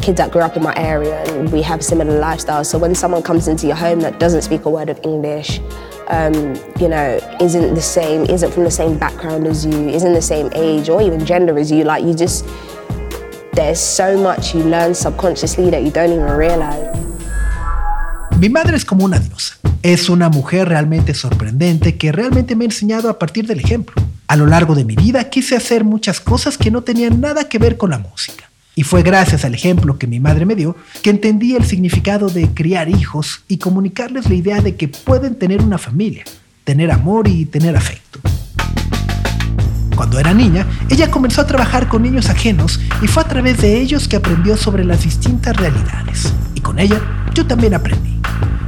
kids 0.00 0.18
that 0.18 0.30
grew 0.30 0.40
up 0.40 0.56
in 0.56 0.62
my 0.62 0.74
area 0.76 1.22
and 1.24 1.52
we 1.52 1.62
have 1.62 1.84
similar 1.84 2.20
lifestyles 2.20 2.66
so 2.66 2.78
when 2.78 2.94
someone 2.94 3.22
comes 3.22 3.48
into 3.48 3.66
your 3.66 3.76
home 3.76 4.00
that 4.00 4.20
doesn't 4.20 4.42
speak 4.42 4.64
a 4.64 4.70
word 4.70 4.88
of 4.88 5.00
English 5.04 5.60
um, 6.08 6.54
you 6.78 6.88
know, 6.88 7.18
isn't 7.40 7.74
the 7.74 7.80
same, 7.80 8.24
isn't 8.24 8.52
from 8.52 8.64
the 8.64 8.70
same 8.70 8.98
background 8.98 9.46
as 9.46 9.64
you, 9.64 9.88
isn't 9.88 10.12
the 10.12 10.20
same 10.22 10.50
age 10.54 10.88
or 10.88 11.00
even 11.00 11.24
gender 11.24 11.58
as 11.58 11.70
you. 11.70 11.84
Like 11.84 12.04
you 12.04 12.12
just, 12.12 12.44
there's 13.54 13.78
so 13.78 14.16
much 14.18 14.54
you 14.54 14.64
learn 14.64 14.94
subconsciously 14.94 15.70
that 15.70 15.82
you 15.82 15.90
don't 15.90 16.12
even 16.12 16.36
realize. 16.36 16.90
Mi 18.38 18.48
madre 18.48 18.76
es 18.76 18.84
como 18.84 19.04
una 19.04 19.18
diosa. 19.18 19.56
Es 19.82 20.08
una 20.08 20.28
mujer 20.28 20.68
realmente 20.68 21.14
sorprendente 21.14 21.96
que 21.96 22.12
realmente 22.12 22.56
me 22.56 22.64
ha 22.64 22.66
enseñado 22.66 23.08
a 23.10 23.18
partir 23.18 23.46
del 23.46 23.60
ejemplo. 23.60 23.94
A 24.28 24.36
lo 24.36 24.46
largo 24.46 24.74
de 24.74 24.84
mi 24.84 24.96
vida 24.96 25.28
quise 25.28 25.56
hacer 25.56 25.84
muchas 25.84 26.20
cosas 26.20 26.56
que 26.56 26.70
no 26.70 26.82
tenían 26.82 27.20
nada 27.20 27.48
que 27.48 27.58
ver 27.58 27.76
con 27.76 27.90
la 27.90 27.98
música. 27.98 28.48
Y 28.74 28.84
fue 28.84 29.02
gracias 29.02 29.44
al 29.44 29.54
ejemplo 29.54 29.98
que 29.98 30.06
mi 30.06 30.18
madre 30.18 30.46
me 30.46 30.54
dio 30.54 30.76
que 31.02 31.10
entendí 31.10 31.54
el 31.54 31.64
significado 31.64 32.28
de 32.30 32.48
criar 32.48 32.88
hijos 32.88 33.42
y 33.48 33.58
comunicarles 33.58 34.28
la 34.28 34.34
idea 34.34 34.60
de 34.60 34.76
que 34.76 34.88
pueden 34.88 35.34
tener 35.34 35.60
una 35.60 35.78
familia, 35.78 36.24
tener 36.64 36.90
amor 36.90 37.28
y 37.28 37.44
tener 37.44 37.76
afecto. 37.76 38.20
Cuando 39.96 40.18
era 40.18 40.34
niña, 40.34 40.66
ella 40.88 41.10
comenzó 41.10 41.42
a 41.42 41.46
trabajar 41.46 41.88
con 41.88 42.02
niños 42.02 42.30
ajenos 42.30 42.80
y 43.02 43.06
fue 43.06 43.22
a 43.22 43.28
través 43.28 43.60
de 43.60 43.80
ellos 43.80 44.08
que 44.08 44.16
aprendió 44.16 44.56
sobre 44.56 44.84
las 44.84 45.02
distintas 45.02 45.56
realidades. 45.56 46.32
Y 46.54 46.60
con 46.60 46.78
ella, 46.78 47.00
yo 47.34 47.46
también 47.46 47.74
aprendí. 47.74 48.18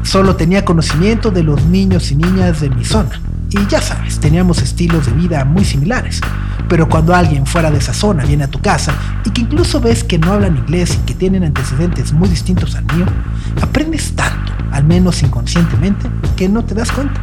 Solo 0.03 0.37
tenía 0.37 0.65
conocimiento 0.65 1.31
de 1.31 1.43
los 1.43 1.65
niños 1.65 2.11
y 2.11 2.17
niñas 2.17 2.61
de 2.61 2.71
mi 2.71 2.85
zona. 2.85 3.21
Y 3.51 3.67
ya 3.69 3.81
sabes, 3.81 4.21
teníamos 4.21 4.61
estilos 4.63 5.07
de 5.07 5.13
vida 5.13 5.45
muy 5.45 5.65
similares. 5.65 6.21
Pero 6.69 6.89
cuando 6.89 7.15
alguien 7.15 7.47
fuera 7.47 7.71
de 7.71 7.79
esa 7.79 7.95
zona 7.95 8.25
viene 8.25 8.45
a 8.45 8.51
tu 8.51 8.61
casa 8.61 8.93
y 9.25 9.31
que 9.31 9.43
incluso 9.43 9.81
ves 9.81 10.03
que 10.03 10.19
no 10.19 10.33
hablan 10.33 10.57
inglés 10.57 10.99
y 11.01 11.07
que 11.07 11.15
tienen 11.15 11.45
antecedentes 11.45 12.13
muy 12.13 12.29
distintos 12.29 12.75
al 12.75 12.85
mío, 12.95 13.07
aprendes 13.63 14.15
tanto, 14.15 14.53
al 14.73 14.85
menos 14.85 15.23
inconscientemente, 15.23 16.09
que 16.37 16.49
no 16.49 16.65
te 16.65 16.75
das 16.75 16.91
cuenta. 16.91 17.21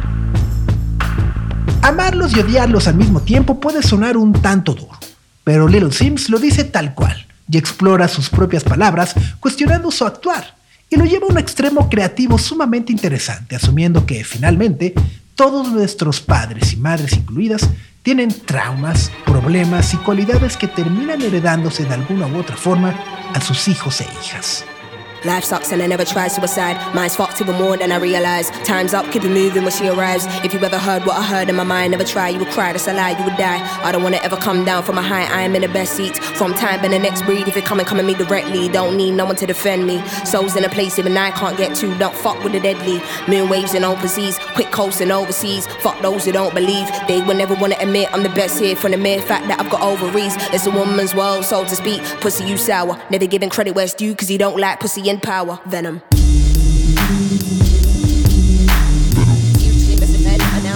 Amarlos 1.82 2.36
y 2.36 2.40
odiarlos 2.40 2.86
al 2.86 2.94
mismo 2.94 3.20
tiempo 3.22 3.58
puede 3.58 3.82
sonar 3.82 4.16
un 4.16 4.32
tanto 4.32 4.72
duro, 4.72 4.96
pero 5.42 5.66
Little 5.66 5.90
Sims 5.90 6.30
lo 6.30 6.38
dice 6.38 6.62
tal 6.62 6.94
cual 6.94 7.26
y 7.50 7.58
explora 7.58 8.06
sus 8.06 8.30
propias 8.30 8.62
palabras 8.62 9.14
cuestionando 9.40 9.90
su 9.90 10.04
actuar 10.04 10.56
y 10.88 10.96
lo 10.96 11.04
lleva 11.04 11.26
a 11.26 11.30
un 11.30 11.38
extremo 11.38 11.90
creativo 11.90 12.38
sumamente 12.38 12.92
interesante, 12.92 13.56
asumiendo 13.56 14.06
que 14.06 14.22
finalmente 14.22 14.94
todos 15.34 15.72
nuestros 15.72 16.20
padres 16.20 16.72
y 16.72 16.76
madres 16.76 17.14
incluidas 17.14 17.68
tienen 18.02 18.32
traumas, 18.32 19.10
problemas 19.24 19.92
y 19.92 19.96
cualidades 19.96 20.56
que 20.56 20.68
terminan 20.68 21.20
heredándose 21.20 21.84
de 21.84 21.94
alguna 21.94 22.28
u 22.28 22.38
otra 22.38 22.56
forma 22.56 22.94
a 23.34 23.40
sus 23.40 23.66
hijos 23.66 24.00
e 24.00 24.06
hijas. 24.22 24.64
Life 25.24 25.44
sucks 25.44 25.70
and 25.70 25.80
I 25.80 25.86
never 25.86 26.04
tried 26.04 26.28
suicide. 26.28 26.76
Mine's 26.94 27.14
fucked 27.14 27.40
even 27.40 27.54
more 27.54 27.76
than 27.76 27.92
I 27.92 27.96
realize. 27.96 28.50
Time's 28.64 28.92
up, 28.92 29.10
keep 29.12 29.22
it 29.22 29.28
moving 29.28 29.62
when 29.62 29.70
she 29.70 29.86
arrives. 29.88 30.26
If 30.44 30.52
you 30.52 30.58
ever 30.60 30.78
heard 30.78 31.06
what 31.06 31.16
I 31.16 31.22
heard 31.22 31.48
in 31.48 31.54
my 31.54 31.62
mind, 31.62 31.92
never 31.92 32.02
try, 32.02 32.28
you 32.30 32.40
would 32.40 32.48
cry, 32.48 32.72
that's 32.72 32.88
a 32.88 32.92
lie, 32.92 33.16
you 33.16 33.24
would 33.24 33.36
die. 33.36 33.60
I 33.84 33.92
don't 33.92 34.02
wanna 34.02 34.18
ever 34.24 34.36
come 34.36 34.64
down 34.64 34.82
from 34.82 34.98
a 34.98 35.02
high, 35.02 35.24
I 35.24 35.42
am 35.42 35.54
in 35.54 35.62
the 35.62 35.68
best 35.68 35.94
seat. 35.96 36.16
From 36.16 36.54
time 36.54 36.80
and 36.84 36.92
the 36.92 36.98
next 36.98 37.22
breed, 37.22 37.46
if 37.46 37.54
you 37.54 37.62
come 37.62 37.78
and 37.78 37.86
come 37.86 38.00
at 38.00 38.04
me 38.04 38.14
directly, 38.14 38.68
don't 38.68 38.96
need 38.96 39.12
no 39.12 39.24
one 39.24 39.36
to 39.36 39.46
defend 39.46 39.86
me. 39.86 40.04
Souls 40.24 40.56
in 40.56 40.64
a 40.64 40.68
place 40.68 40.98
even 40.98 41.16
I 41.16 41.30
can't 41.30 41.56
get 41.56 41.76
to, 41.76 41.96
don't 41.98 42.16
fuck 42.16 42.42
with 42.42 42.52
the 42.52 42.60
deadly. 42.60 43.00
Moon 43.28 43.48
waves 43.48 43.74
and 43.74 43.84
overseas, 43.84 44.38
quick 44.54 44.72
coasting 44.72 45.12
overseas. 45.12 45.68
Fuck 45.82 46.00
those 46.02 46.24
who 46.24 46.32
don't 46.32 46.52
believe, 46.52 46.88
they 47.06 47.22
will 47.22 47.36
never 47.36 47.54
wanna 47.54 47.76
admit 47.78 48.12
I'm 48.12 48.24
the 48.24 48.28
best 48.30 48.58
here 48.58 48.74
from 48.74 48.90
the 48.90 48.98
mere 48.98 49.20
fact 49.20 49.46
that 49.46 49.60
I've 49.60 49.70
got 49.70 49.82
ovaries. 49.82 50.34
It's 50.52 50.66
a 50.66 50.70
woman's 50.72 51.14
world, 51.14 51.44
so 51.44 51.64
to 51.64 51.76
speak. 51.76 52.02
Pussy, 52.20 52.44
you 52.44 52.56
sour, 52.56 53.00
never 53.08 53.26
giving 53.26 53.50
credit 53.50 53.76
where 53.76 53.84
it's 53.84 53.94
due, 53.94 54.16
cause 54.16 54.28
you 54.28 54.38
don't 54.38 54.58
like 54.58 54.80
pussy 54.80 55.11
power. 55.20 55.58
Venom. 55.66 56.21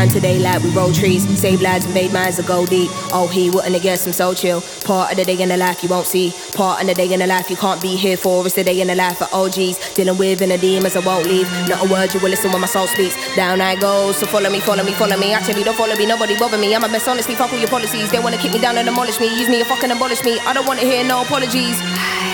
Nighttime 0.00 0.14
to 0.14 0.20
daylight, 0.20 0.62
we 0.62 0.70
roll 0.70 0.92
trees, 0.94 1.28
save 1.38 1.60
lives, 1.60 1.84
invade 1.84 2.10
minds, 2.10 2.38
and 2.38 2.48
go 2.48 2.64
deep. 2.64 2.88
Oh, 3.12 3.28
he 3.30 3.50
wouldn't 3.50 3.74
have 3.74 3.82
guessed 3.82 4.06
I'm 4.06 4.14
so 4.14 4.32
chill. 4.32 4.62
Part 4.82 5.10
of 5.10 5.18
the 5.18 5.26
day 5.26 5.38
in 5.38 5.50
the 5.50 5.58
life 5.58 5.82
you 5.82 5.90
won't 5.90 6.06
see. 6.06 6.32
Part 6.60 6.82
of 6.82 6.88
the 6.88 6.92
day 6.92 7.10
in 7.10 7.20
the 7.20 7.26
life 7.26 7.48
you 7.48 7.56
can't 7.56 7.80
be 7.80 7.96
here 7.96 8.18
for. 8.18 8.44
It's 8.44 8.54
the 8.54 8.62
day 8.62 8.82
in 8.82 8.88
the 8.88 8.94
life 8.94 9.22
of 9.22 9.32
OGs. 9.32 9.94
Dealing 9.94 10.18
with 10.18 10.42
inner 10.42 10.58
demons, 10.58 10.94
I 10.94 11.00
won't 11.00 11.24
leave. 11.24 11.50
Not 11.66 11.86
a 11.86 11.90
word 11.90 12.12
you 12.12 12.20
will 12.20 12.28
listen 12.28 12.52
when 12.52 12.60
my 12.60 12.66
soul 12.66 12.86
speaks. 12.86 13.16
Down 13.34 13.62
I 13.62 13.76
go, 13.76 14.12
so 14.12 14.26
follow 14.26 14.50
me, 14.50 14.60
follow 14.60 14.84
me, 14.84 14.92
follow 14.92 15.16
me. 15.16 15.32
Actually, 15.32 15.64
don't 15.64 15.74
follow 15.74 15.96
me, 15.96 16.04
nobody 16.04 16.38
bother 16.38 16.58
me. 16.58 16.74
I'm 16.74 16.84
a 16.84 16.88
mess, 16.88 17.08
honestly, 17.08 17.34
fuck 17.34 17.50
all 17.50 17.58
your 17.58 17.70
policies. 17.70 18.10
They 18.10 18.18
wanna 18.18 18.36
kick 18.36 18.52
me 18.52 18.58
down 18.58 18.76
and 18.76 18.84
demolish 18.84 19.18
me. 19.18 19.28
Use 19.40 19.48
me 19.48 19.62
or 19.62 19.64
fucking 19.64 19.90
abolish 19.90 20.22
me. 20.22 20.38
I 20.40 20.52
don't 20.52 20.66
wanna 20.66 20.82
hear 20.82 21.02
no 21.02 21.22
apologies. 21.22 21.80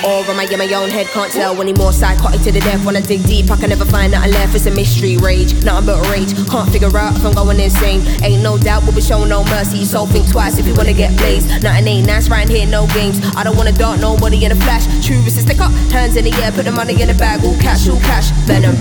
Or 0.02 0.26
am 0.26 0.40
I 0.40 0.44
in 0.50 0.58
my 0.58 0.66
own 0.74 0.90
head? 0.90 1.06
Can't 1.06 1.32
tell 1.32 1.60
anymore. 1.60 1.92
Psychotic 1.92 2.42
to 2.42 2.50
the 2.50 2.60
death. 2.60 2.84
When 2.84 2.96
I 2.96 3.02
dig 3.02 3.24
deep, 3.26 3.48
I 3.52 3.56
can 3.56 3.70
never 3.70 3.84
find 3.84 4.10
nothing 4.10 4.32
left. 4.32 4.56
It's 4.56 4.66
a 4.66 4.72
mystery, 4.72 5.18
rage, 5.18 5.54
nothing 5.62 5.86
but 5.86 6.02
rage. 6.10 6.34
Can't 6.50 6.68
figure 6.72 6.98
out 6.98 7.16
if 7.16 7.24
I'm 7.24 7.32
going 7.32 7.60
insane. 7.60 8.02
Ain't 8.24 8.42
no 8.42 8.58
doubt, 8.58 8.82
we'll 8.82 8.94
be 8.94 9.00
showing 9.00 9.28
no 9.28 9.44
mercy. 9.44 9.84
So 9.84 10.04
think 10.06 10.28
twice 10.32 10.58
if 10.58 10.66
you 10.66 10.74
wanna 10.74 10.94
get 10.94 11.16
blazed. 11.16 11.62
Nothing 11.62 11.86
ain't 11.86 12.06
nice 12.08 12.28
right 12.28 12.48
here, 12.48 12.66
no 12.66 12.88
games. 12.88 13.20
I 13.36 13.44
don't 13.44 13.56
wanna 13.56 13.70
dart 13.70 14.00
nobody 14.16 14.44
in 14.44 14.52
a 14.52 14.56
flash. 14.56 14.86
True, 15.04 15.20
a 15.36 15.42
stick 15.42 15.60
up. 15.60 15.72
Hands 15.92 16.16
in 16.16 16.24
the 16.24 16.32
air, 16.42 16.52
put 16.52 16.64
the 16.64 16.72
money 16.72 17.00
in 17.00 17.08
the 17.08 17.14
bag. 17.14 17.44
All 17.44 17.56
cash, 17.60 17.88
all 17.88 18.00
cash. 18.00 18.30
Venom. 18.46 18.74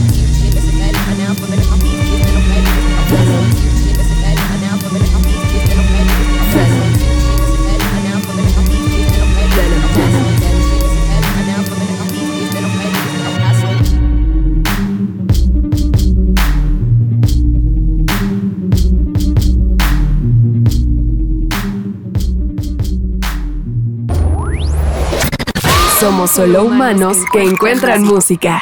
Somos 26.05 26.29
solo 26.29 26.65
humanos 26.65 27.17
que 27.33 27.41
encuentran 27.41 28.03
música. 28.03 28.61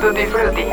Tutti 0.00 0.24
Frutti. 0.24 0.64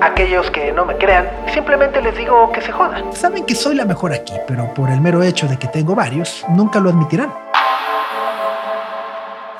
Aquellos 0.00 0.50
que 0.50 0.72
no 0.72 0.84
me 0.84 0.96
crean, 0.96 1.30
simplemente 1.54 2.02
les 2.02 2.18
digo 2.18 2.50
que 2.50 2.60
se 2.60 2.72
jodan. 2.72 3.04
Saben 3.12 3.46
que 3.46 3.54
soy 3.54 3.76
la 3.76 3.84
mejor 3.84 4.12
aquí, 4.12 4.34
pero 4.48 4.74
por 4.74 4.90
el 4.90 5.00
mero 5.00 5.22
hecho 5.22 5.46
de 5.46 5.60
que 5.60 5.68
tengo 5.68 5.94
varios, 5.94 6.44
nunca 6.48 6.80
lo 6.80 6.90
admitirán. 6.90 7.32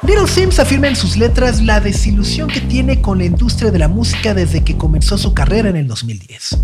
Little 0.07 0.29
Sims 0.29 0.61
afirma 0.61 0.87
en 0.87 0.95
sus 0.95 1.16
letras 1.16 1.61
la 1.61 1.81
desilusión 1.81 2.49
que 2.49 2.61
tiene 2.61 3.01
con 3.03 3.19
la 3.19 3.25
industria 3.25 3.73
de 3.73 3.81
la 3.81 3.88
música 3.88 4.35
desde 4.35 4.62
que 4.62 4.77
comenzó 4.77 5.19
su 5.19 5.35
carrera 5.35 5.69
en 5.69 5.75
el 5.75 5.88
2010. 5.88 6.59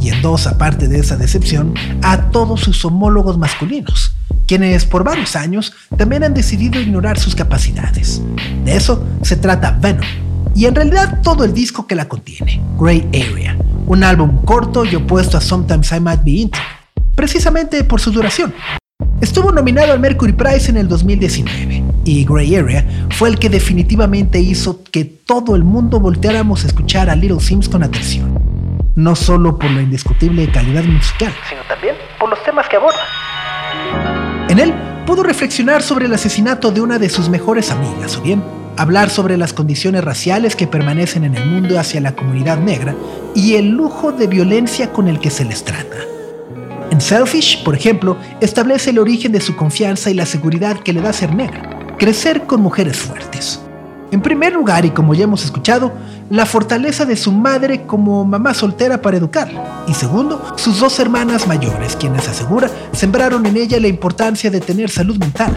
Y 0.00 0.10
endosa, 0.10 0.50
aparte 0.50 0.86
de 0.86 1.00
esa 1.00 1.16
decepción, 1.16 1.74
a 2.02 2.30
todos 2.30 2.60
sus 2.60 2.84
homólogos 2.84 3.38
masculinos, 3.38 4.14
quienes 4.46 4.84
por 4.84 5.02
varios 5.02 5.34
años 5.34 5.72
también 5.96 6.22
han 6.22 6.32
decidido 6.32 6.80
ignorar 6.80 7.18
sus 7.18 7.34
capacidades. 7.34 8.22
De 8.64 8.76
eso 8.76 9.04
se 9.22 9.34
trata 9.34 9.76
Venom, 9.80 10.06
y 10.54 10.66
en 10.66 10.76
realidad 10.76 11.22
todo 11.24 11.42
el 11.42 11.52
disco 11.52 11.88
que 11.88 11.96
la 11.96 12.06
contiene, 12.06 12.62
Grey 12.78 13.08
Area, 13.08 13.58
un 13.86 14.04
álbum 14.04 14.44
corto 14.44 14.84
y 14.84 14.94
opuesto 14.94 15.36
a 15.36 15.40
Sometimes 15.40 15.90
I 15.90 15.98
Might 15.98 16.22
Be 16.22 16.30
Into, 16.30 16.60
precisamente 17.16 17.82
por 17.82 18.00
su 18.00 18.12
duración. 18.12 18.54
Estuvo 19.20 19.50
nominado 19.50 19.92
al 19.92 19.98
Mercury 19.98 20.34
Prize 20.34 20.70
en 20.70 20.76
el 20.76 20.86
2019 20.86 21.85
y 22.06 22.24
Grey 22.24 22.54
Area 22.54 22.86
fue 23.10 23.28
el 23.28 23.38
que 23.38 23.50
definitivamente 23.50 24.38
hizo 24.38 24.82
que 24.84 25.04
todo 25.04 25.56
el 25.56 25.64
mundo 25.64 25.98
volteáramos 25.98 26.64
a 26.64 26.68
escuchar 26.68 27.10
a 27.10 27.16
Little 27.16 27.40
Sims 27.40 27.68
con 27.68 27.82
atención. 27.82 28.38
No 28.94 29.16
solo 29.16 29.58
por 29.58 29.70
la 29.72 29.82
indiscutible 29.82 30.50
calidad 30.50 30.84
musical, 30.84 31.32
sino 31.48 31.60
también 31.68 31.96
por 32.18 32.30
los 32.30 32.42
temas 32.44 32.66
que 32.68 32.76
aborda. 32.76 33.00
En 34.48 34.58
él 34.60 34.72
pudo 35.04 35.24
reflexionar 35.24 35.82
sobre 35.82 36.06
el 36.06 36.14
asesinato 36.14 36.70
de 36.70 36.80
una 36.80 36.98
de 36.98 37.08
sus 37.08 37.28
mejores 37.28 37.70
amigas, 37.70 38.16
o 38.16 38.22
bien 38.22 38.42
hablar 38.76 39.10
sobre 39.10 39.36
las 39.36 39.52
condiciones 39.52 40.04
raciales 40.04 40.54
que 40.54 40.66
permanecen 40.66 41.24
en 41.24 41.34
el 41.34 41.44
mundo 41.46 41.78
hacia 41.78 42.00
la 42.00 42.14
comunidad 42.14 42.58
negra 42.58 42.94
y 43.34 43.56
el 43.56 43.70
lujo 43.70 44.12
de 44.12 44.28
violencia 44.28 44.92
con 44.92 45.08
el 45.08 45.18
que 45.18 45.30
se 45.30 45.44
les 45.44 45.64
trata. 45.64 45.96
En 46.90 47.00
Selfish, 47.00 47.64
por 47.64 47.74
ejemplo, 47.74 48.16
establece 48.40 48.90
el 48.90 49.00
origen 49.00 49.32
de 49.32 49.40
su 49.40 49.56
confianza 49.56 50.08
y 50.08 50.14
la 50.14 50.24
seguridad 50.24 50.78
que 50.78 50.92
le 50.92 51.00
da 51.00 51.12
ser 51.12 51.34
negra, 51.34 51.85
crecer 51.98 52.42
con 52.42 52.60
mujeres 52.60 52.96
fuertes. 52.98 53.60
En 54.10 54.22
primer 54.22 54.52
lugar, 54.52 54.84
y 54.84 54.90
como 54.90 55.14
ya 55.14 55.24
hemos 55.24 55.44
escuchado, 55.44 55.92
la 56.30 56.46
fortaleza 56.46 57.04
de 57.04 57.16
su 57.16 57.32
madre 57.32 57.82
como 57.86 58.24
mamá 58.24 58.54
soltera 58.54 59.00
para 59.00 59.16
educarla. 59.16 59.84
Y 59.88 59.94
segundo, 59.94 60.54
sus 60.56 60.80
dos 60.80 60.98
hermanas 60.98 61.46
mayores, 61.46 61.96
quienes 61.96 62.28
asegura 62.28 62.70
sembraron 62.92 63.46
en 63.46 63.56
ella 63.56 63.80
la 63.80 63.88
importancia 63.88 64.50
de 64.50 64.60
tener 64.60 64.90
salud 64.90 65.16
mental. 65.18 65.56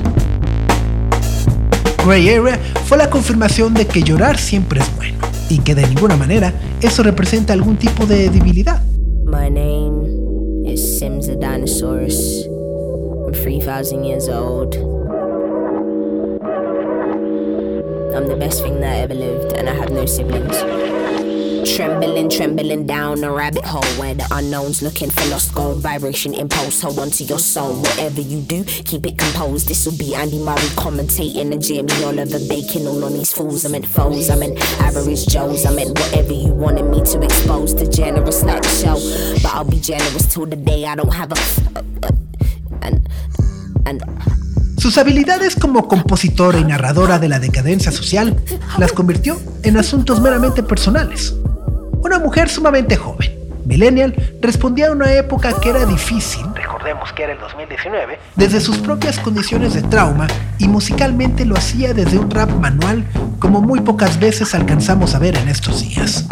Grey 2.06 2.30
Area 2.30 2.60
fue 2.86 2.98
la 2.98 3.10
confirmación 3.10 3.74
de 3.74 3.86
que 3.86 4.02
llorar 4.02 4.38
siempre 4.38 4.80
es 4.80 4.96
bueno 4.96 5.18
y 5.50 5.60
que 5.60 5.76
de 5.76 5.88
ninguna 5.88 6.16
manera 6.16 6.54
eso 6.82 7.04
representa 7.04 7.54
algún 7.54 7.78
tipo 7.78 8.06
de 8.06 8.30
debilidad. 8.30 8.82
My 9.26 9.50
name 9.50 10.66
is 10.66 11.00
Sims 11.00 11.28
the 11.28 11.36
Dinosaurus. 11.36 12.48
I'm 13.26 13.34
3,000 13.34 14.04
years 14.04 14.28
old. 14.28 14.99
I'm 18.16 18.28
the 18.28 18.36
best 18.36 18.62
thing 18.62 18.82
that 18.82 19.04
ever 19.04 19.14
lived, 19.14 19.54
and 19.54 19.70
I 19.70 19.74
have 19.74 19.92
no 19.92 20.06
siblings. 20.06 20.58
Trembling, 21.76 22.30
trembling 22.30 22.88
down 22.88 23.24
a 23.24 23.32
rabbit 23.32 23.66
hole 23.66 23.84
where 24.00 24.14
the 24.14 24.28
unknown's 24.32 24.82
looking 24.82 25.10
for 25.10 25.30
lost 25.30 25.54
gold. 25.54 25.82
Vibration 25.82 26.34
impulse, 26.34 26.82
hold 26.82 26.98
on 26.98 27.12
to 27.12 27.24
your 27.24 27.38
soul. 27.38 27.76
Whatever 27.82 28.22
you 28.22 28.42
do, 28.42 28.64
keep 28.64 29.06
it 29.06 29.18
composed. 29.18 29.68
This'll 29.68 29.96
be 29.98 30.16
Andy 30.16 30.40
Murray 30.40 30.70
commentating 30.76 31.52
and 31.52 31.62
Jamie 31.62 32.04
Oliver 32.04 32.40
baking 32.48 32.88
all 32.88 33.04
on 33.06 33.14
these 33.14 33.32
fools. 33.32 33.66
I 33.66 33.70
meant 33.70 33.86
foes, 33.86 34.30
I 34.30 34.36
meant 34.36 34.60
average 34.82 35.28
Joes. 35.28 35.66
I 35.66 35.74
meant 35.74 35.98
whatever 36.00 36.34
you 36.34 36.52
wanted 36.54 36.86
me 36.86 37.04
to 37.04 37.22
expose. 37.22 37.76
The 37.76 37.88
generous 37.88 38.44
like 38.44 38.64
the 38.64 38.70
show, 38.70 39.42
but 39.44 39.54
I'll 39.54 39.64
be 39.66 39.80
generous 39.80 40.34
till 40.34 40.46
the 40.46 40.56
day 40.56 40.86
I 40.86 40.96
don't 40.96 41.14
have 41.14 41.32
a. 41.32 41.36
Uh, 41.78 41.84
uh, 42.04 42.12
and. 42.82 43.08
and. 43.86 44.39
Sus 44.80 44.98
habilidades 44.98 45.58
como 45.58 45.90
compositora 45.90 46.58
y 46.58 46.64
narradora 46.64 47.20
de 47.20 47.28
la 47.28 47.40
decadencia 47.40 47.92
social 47.92 48.42
las 48.78 48.94
convirtió 48.94 49.38
en 49.64 49.76
asuntos 49.76 50.22
meramente 50.22 50.64
personales. 50.64 51.36
Una 52.02 52.18
mujer 52.18 52.48
sumamente 52.48 52.96
joven, 52.96 53.30
millennial, 53.66 54.16
respondía 54.40 54.88
a 54.88 54.92
una 54.94 55.12
época 55.12 55.60
que 55.60 55.72
era 55.72 55.86
difícil, 55.86 56.46
Recordemos 56.56 57.12
que 57.12 57.24
era 57.24 57.34
el 57.34 57.40
2019. 57.40 58.20
desde 58.38 58.62
sus 58.62 58.78
propias 58.78 59.20
condiciones 59.20 59.74
de 59.74 59.82
trauma 59.82 60.28
y 60.60 60.70
musicalmente 60.70 61.44
lo 61.44 61.58
hacía 61.58 61.94
desde 61.94 62.18
un 62.18 62.32
rap 62.32 62.50
manual 62.50 63.04
como 63.40 63.62
muy 63.62 63.82
pocas 63.82 64.18
veces 64.18 64.56
alcanzamos 64.56 65.14
a 65.14 65.20
ver 65.20 65.36
en 65.36 65.50
estos 65.50 65.82
días. 65.82 66.26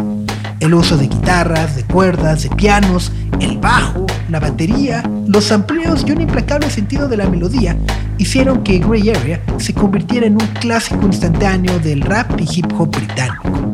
El 0.60 0.74
uso 0.74 0.98
de 0.98 1.08
guitarras, 1.08 1.76
de 1.76 1.84
cuerdas, 1.84 2.44
de 2.44 2.50
pianos, 2.50 3.12
el 3.40 3.58
bajo, 3.60 4.06
la 4.30 4.40
batería, 4.40 5.04
los 5.28 5.52
amplios 5.52 6.04
y 6.08 6.12
un 6.12 6.22
implacable 6.22 6.70
sentido 6.70 7.08
de 7.08 7.18
la 7.18 7.30
melodía 7.30 7.78
hicieron 8.18 8.64
que 8.64 8.80
Grey 8.80 9.10
Area 9.10 9.42
se 9.60 9.74
convirtiera 9.74 10.26
en 10.26 10.34
un 10.34 10.48
clásico 10.60 11.06
instantáneo 11.06 11.78
del 11.80 12.02
rap 12.02 12.40
y 12.40 12.48
hip 12.52 12.68
hop 12.78 12.90
británico. 12.90 13.74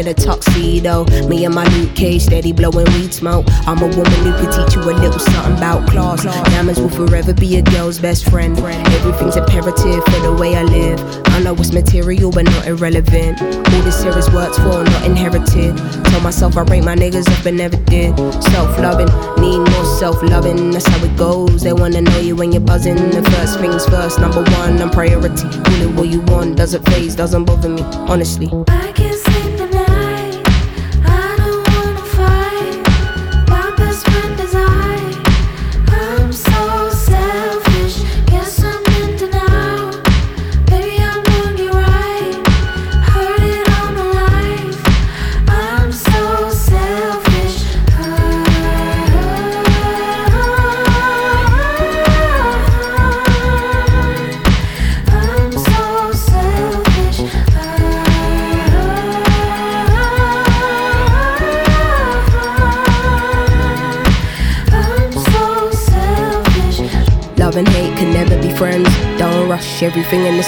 In 0.00 0.08
a 0.08 0.14
tuxedo. 0.14 1.04
Me 1.28 1.44
and 1.44 1.54
my 1.54 1.66
Luke 1.76 1.94
Cage 1.94 2.22
steady 2.22 2.52
blowing 2.52 2.86
weed 2.94 3.12
smoke. 3.12 3.44
I'm 3.66 3.78
a 3.78 3.86
woman 3.86 4.20
who 4.24 4.32
can 4.32 4.50
teach 4.50 4.74
you 4.74 4.82
a 4.82 4.94
little 4.96 5.18
something 5.18 5.56
about 5.56 5.88
class. 5.88 6.24
Diamonds 6.24 6.80
will 6.80 6.88
forever 6.88 7.34
be 7.34 7.56
a 7.56 7.62
girl's 7.62 7.98
best 7.98 8.28
friend. 8.30 8.58
Everything's 8.58 9.36
imperative 9.36 10.02
for 10.04 10.20
the 10.20 10.36
way 10.40 10.56
I 10.56 10.62
live. 10.62 10.98
I 11.26 11.42
know 11.42 11.54
it's 11.54 11.72
material 11.72 12.30
but 12.30 12.44
not 12.44 12.66
irrelevant. 12.66 13.42
All 13.42 13.82
this 13.82 14.02
here 14.02 14.16
is 14.16 14.30
worked 14.30 14.56
for, 14.56 14.82
not 14.82 15.04
inherited. 15.04 15.76
Told 16.06 16.22
myself 16.22 16.56
I 16.56 16.62
rate 16.62 16.84
my 16.84 16.96
niggas 16.96 17.30
up 17.30 17.44
but 17.44 17.54
never 17.54 17.76
did. 17.76 18.16
Self 18.44 18.78
loving, 18.78 19.10
need 19.40 19.58
more 19.58 19.84
self 19.98 20.22
loving. 20.22 20.70
That's 20.70 20.86
how 20.86 21.04
it 21.04 21.14
goes. 21.16 21.62
They 21.62 21.74
wanna 21.74 22.00
know 22.00 22.18
you 22.18 22.36
when 22.36 22.52
you're 22.52 22.62
buzzing. 22.62 22.96
The 22.96 23.22
first 23.32 23.60
things 23.60 23.86
first, 23.86 24.18
number 24.18 24.42
one, 24.42 24.80
I'm 24.80 24.90
priority. 24.90 25.46
It 25.46 25.94
what 25.94 26.08
you 26.08 26.20
want, 26.22 26.56
doesn't 26.56 26.84
phase, 26.86 27.14
doesn't 27.14 27.44
bother 27.44 27.68
me, 27.68 27.82
honestly. 28.08 28.50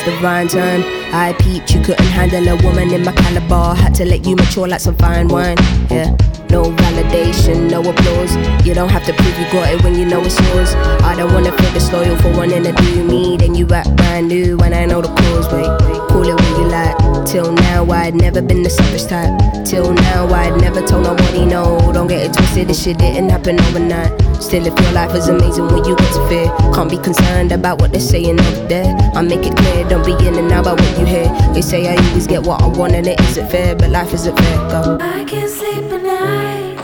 In 0.06 0.12
this 0.12 0.52
divine. 0.52 0.82
I 1.12 1.34
peeped, 1.34 1.74
you 1.74 1.80
couldn't 1.80 2.06
handle 2.06 2.46
a 2.48 2.56
woman 2.62 2.92
in 2.92 3.04
my 3.04 3.12
caliber. 3.12 3.74
Had 3.74 3.94
to 3.96 4.04
let 4.04 4.26
you 4.26 4.36
mature 4.36 4.68
like 4.68 4.80
some 4.80 4.96
fine 4.96 5.28
wine. 5.28 5.56
Yeah. 5.90 6.16
No 6.50 6.64
validation, 6.64 7.70
no 7.70 7.80
applause. 7.80 8.36
You 8.66 8.74
don't 8.74 8.90
have 8.90 9.04
to 9.04 9.12
prove 9.12 9.38
you 9.38 9.50
got 9.52 9.72
it 9.72 9.82
when 9.82 9.94
you 9.94 10.04
know 10.04 10.20
it's 10.22 10.38
yours. 10.48 10.74
I 11.02 11.14
don't 11.16 11.32
wanna 11.32 11.52
feel 11.52 11.72
disloyal 11.72 12.16
for 12.18 12.30
wanting 12.36 12.64
to 12.64 12.72
do 12.72 13.04
me. 13.04 13.36
Then 13.36 13.54
you 13.54 13.66
act 13.68 13.94
brand 13.96 14.28
new 14.28 14.56
when 14.58 14.74
I 14.74 14.84
know 14.84 15.00
the 15.00 15.08
cause. 15.08 15.50
Wait, 15.52 15.66
call 16.08 16.28
it 16.28 16.34
what 16.34 16.58
you 16.58 16.68
like. 16.68 17.01
Till 17.26 17.52
now, 17.52 17.84
I'd 17.90 18.14
never 18.14 18.42
been 18.42 18.62
the 18.62 18.70
selfish 18.70 19.04
type. 19.04 19.32
Till 19.64 19.94
now, 19.94 20.26
I'd 20.26 20.60
never 20.60 20.82
told 20.82 21.04
nobody 21.04 21.46
no. 21.46 21.78
Don't 21.92 22.08
get 22.08 22.26
it 22.26 22.32
twisted, 22.34 22.68
this 22.68 22.82
shit 22.82 22.98
didn't 22.98 23.30
happen 23.30 23.58
overnight. 23.60 24.10
Still, 24.42 24.66
if 24.66 24.78
your 24.78 24.92
life 24.92 25.14
is 25.14 25.28
amazing 25.28 25.68
when 25.68 25.84
you 25.84 25.96
get 25.96 26.12
to 26.12 26.28
fear, 26.28 26.46
can't 26.74 26.90
be 26.90 26.98
concerned 26.98 27.52
about 27.52 27.80
what 27.80 27.92
they're 27.92 28.00
saying 28.00 28.40
up 28.40 28.68
there. 28.68 28.94
I 29.14 29.22
make 29.22 29.46
it 29.46 29.56
clear, 29.56 29.88
don't 29.88 30.04
be 30.04 30.12
in 30.26 30.34
and 30.34 30.50
out 30.52 30.66
about 30.66 30.80
what 30.80 30.98
you 30.98 31.06
hear. 31.06 31.28
They 31.54 31.62
say 31.62 31.88
I 31.88 31.96
always 32.08 32.26
get 32.26 32.42
what 32.42 32.60
I 32.60 32.66
want 32.66 32.92
and 32.94 33.06
it 33.06 33.20
isn't 33.20 33.48
fair, 33.50 33.76
but 33.76 33.90
life 33.90 34.12
isn't 34.12 34.36
fair. 34.36 34.56
Go. 34.68 34.98
I 35.00 35.24
can't 35.24 35.50
sleep 35.50 35.92
at 35.92 36.02
night. 36.02 36.78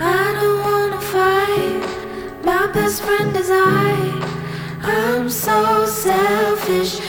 I 0.00 0.32
don't 0.40 0.60
wanna 0.66 1.00
fight. 1.00 2.44
My 2.44 2.66
best 2.72 3.02
friend 3.02 3.34
is 3.36 3.50
I. 3.50 4.26
I'm 4.82 5.30
so 5.30 5.86
selfish. 5.86 7.00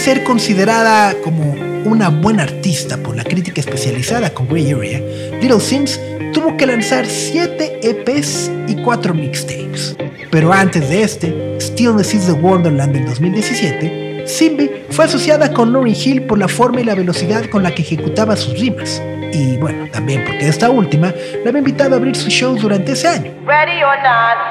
Ser 0.00 0.24
considerada 0.24 1.14
como 1.22 1.54
una 1.84 2.08
buena 2.08 2.44
artista 2.44 2.96
por 2.96 3.14
la 3.16 3.22
crítica 3.22 3.60
especializada 3.60 4.32
con 4.32 4.48
Grey 4.48 4.72
Area, 4.72 4.98
Little 5.42 5.60
Sims 5.60 6.00
tuvo 6.32 6.56
que 6.56 6.66
lanzar 6.66 7.04
7 7.04 7.80
EPs 7.82 8.50
y 8.66 8.76
4 8.82 9.12
mixtapes. 9.12 9.96
Pero 10.30 10.54
antes 10.54 10.88
de 10.88 11.02
este, 11.02 11.60
Stillness 11.60 12.14
is 12.14 12.24
the 12.24 12.32
Wonderland 12.32 12.94
del 12.94 13.04
2017, 13.04 14.26
Simbi 14.26 14.70
fue 14.88 15.04
asociada 15.04 15.52
con 15.52 15.70
Lauryn 15.70 15.94
Hill 15.94 16.22
por 16.22 16.38
la 16.38 16.48
forma 16.48 16.80
y 16.80 16.84
la 16.84 16.94
velocidad 16.94 17.44
con 17.50 17.62
la 17.62 17.74
que 17.74 17.82
ejecutaba 17.82 18.36
sus 18.36 18.58
rimas. 18.58 19.02
Y 19.34 19.58
bueno, 19.58 19.86
también 19.92 20.24
porque 20.24 20.48
esta 20.48 20.70
última 20.70 21.12
la 21.44 21.50
había 21.50 21.58
invitado 21.58 21.94
a 21.94 21.98
abrir 21.98 22.16
sus 22.16 22.32
shows 22.32 22.62
durante 22.62 22.92
ese 22.92 23.06
año. 23.06 23.32
Ready 23.44 23.82
or 23.82 23.98
not. 24.02 24.49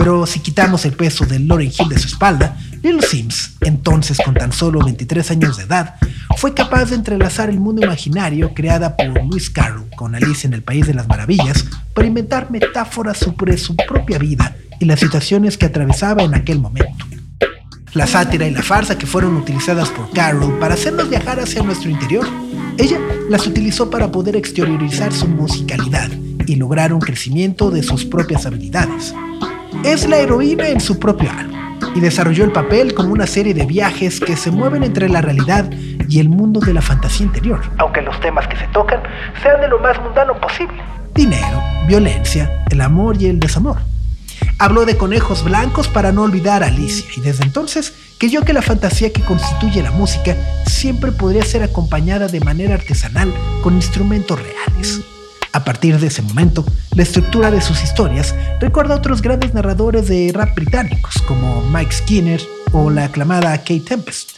Pero 0.00 0.24
si 0.26 0.40
quitamos 0.40 0.86
el 0.86 0.94
peso 0.94 1.26
de 1.26 1.38
Lauryn 1.38 1.70
Hill 1.78 1.90
de 1.90 1.98
su 1.98 2.08
espalda, 2.08 2.56
Little 2.82 3.02
Sims, 3.02 3.58
entonces 3.60 4.18
con 4.24 4.32
tan 4.32 4.50
solo 4.50 4.82
23 4.82 5.30
años 5.32 5.58
de 5.58 5.64
edad, 5.64 5.96
fue 6.38 6.54
capaz 6.54 6.86
de 6.86 6.94
entrelazar 6.94 7.50
el 7.50 7.60
mundo 7.60 7.82
imaginario 7.84 8.54
creada 8.54 8.96
por 8.96 9.22
Lewis 9.22 9.50
Carroll 9.50 9.90
con 9.94 10.14
Alice 10.14 10.46
en 10.46 10.54
el 10.54 10.62
País 10.62 10.86
de 10.86 10.94
las 10.94 11.06
Maravillas 11.06 11.66
para 11.92 12.08
inventar 12.08 12.50
metáforas 12.50 13.18
sobre 13.18 13.58
su 13.58 13.76
propia 13.76 14.16
vida 14.16 14.56
y 14.78 14.86
las 14.86 15.00
situaciones 15.00 15.58
que 15.58 15.66
atravesaba 15.66 16.22
en 16.22 16.34
aquel 16.34 16.60
momento. 16.60 17.04
La 17.92 18.06
sátira 18.06 18.46
y 18.46 18.52
la 18.52 18.62
farsa 18.62 18.96
que 18.96 19.04
fueron 19.04 19.36
utilizadas 19.36 19.90
por 19.90 20.10
Carroll 20.12 20.58
para 20.58 20.76
hacernos 20.76 21.10
viajar 21.10 21.40
hacia 21.40 21.62
nuestro 21.62 21.90
interior, 21.90 22.26
ella 22.78 22.98
las 23.28 23.46
utilizó 23.46 23.90
para 23.90 24.10
poder 24.10 24.34
exteriorizar 24.34 25.12
su 25.12 25.28
musicalidad 25.28 26.10
y 26.46 26.56
lograr 26.56 26.94
un 26.94 27.00
crecimiento 27.00 27.70
de 27.70 27.82
sus 27.82 28.06
propias 28.06 28.46
habilidades. 28.46 29.12
Es 29.84 30.06
la 30.06 30.18
heroína 30.18 30.68
en 30.68 30.78
su 30.78 30.98
propio 30.98 31.30
álbum 31.30 31.58
y 31.94 32.00
desarrolló 32.00 32.44
el 32.44 32.52
papel 32.52 32.92
como 32.92 33.12
una 33.12 33.26
serie 33.26 33.54
de 33.54 33.64
viajes 33.64 34.20
que 34.20 34.36
se 34.36 34.50
mueven 34.50 34.82
entre 34.82 35.08
la 35.08 35.22
realidad 35.22 35.70
y 36.06 36.20
el 36.20 36.28
mundo 36.28 36.60
de 36.60 36.74
la 36.74 36.82
fantasía 36.82 37.24
interior. 37.24 37.62
Aunque 37.78 38.02
los 38.02 38.20
temas 38.20 38.46
que 38.46 38.56
se 38.56 38.66
tocan 38.68 39.00
sean 39.42 39.60
de 39.62 39.68
lo 39.68 39.78
más 39.78 39.98
mundano 40.02 40.38
posible. 40.38 40.82
Dinero, 41.14 41.62
violencia, 41.88 42.62
el 42.70 42.82
amor 42.82 43.20
y 43.20 43.26
el 43.26 43.40
desamor. 43.40 43.78
Habló 44.58 44.84
de 44.84 44.98
conejos 44.98 45.44
blancos 45.44 45.88
para 45.88 46.12
no 46.12 46.24
olvidar 46.24 46.62
a 46.62 46.66
Alicia 46.66 47.06
y 47.16 47.22
desde 47.22 47.44
entonces 47.44 47.94
creyó 48.18 48.42
que 48.42 48.52
la 48.52 48.62
fantasía 48.62 49.10
que 49.12 49.22
constituye 49.22 49.82
la 49.82 49.90
música 49.92 50.36
siempre 50.66 51.10
podría 51.10 51.42
ser 51.42 51.62
acompañada 51.62 52.28
de 52.28 52.40
manera 52.40 52.74
artesanal 52.74 53.32
con 53.62 53.74
instrumentos 53.74 54.38
reales. 54.38 55.00
A 55.52 55.64
partir 55.64 55.98
de 55.98 56.06
ese 56.06 56.22
momento, 56.22 56.64
la 56.94 57.02
estructura 57.02 57.50
de 57.50 57.60
sus 57.60 57.82
historias 57.82 58.34
recuerda 58.60 58.94
a 58.94 58.98
otros 58.98 59.20
grandes 59.20 59.52
narradores 59.52 60.06
de 60.06 60.30
rap 60.32 60.54
británicos 60.54 61.20
como 61.26 61.62
Mike 61.70 61.92
Skinner 61.92 62.40
o 62.72 62.88
la 62.88 63.06
aclamada 63.06 63.58
Kate 63.58 63.80
Tempest. 63.80 64.30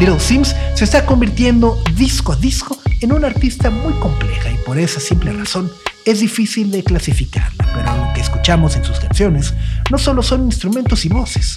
Little 0.00 0.18
Sims 0.18 0.56
se 0.74 0.84
está 0.84 1.06
convirtiendo 1.06 1.80
disco 1.94 2.32
a 2.32 2.36
disco 2.36 2.76
en 3.00 3.12
una 3.12 3.28
artista 3.28 3.70
muy 3.70 3.92
compleja 3.94 4.50
y 4.50 4.56
por 4.66 4.78
esa 4.78 4.98
simple 4.98 5.32
razón 5.32 5.70
es 6.04 6.20
difícil 6.20 6.72
de 6.72 6.82
clasificarla, 6.82 7.70
pero 7.72 7.96
lo 7.96 8.12
que 8.12 8.20
escuchamos 8.20 8.74
en 8.74 8.84
sus 8.84 8.98
canciones 8.98 9.54
no 9.90 9.98
solo 9.98 10.22
son 10.22 10.44
instrumentos 10.44 11.04
y 11.04 11.08
voces, 11.08 11.56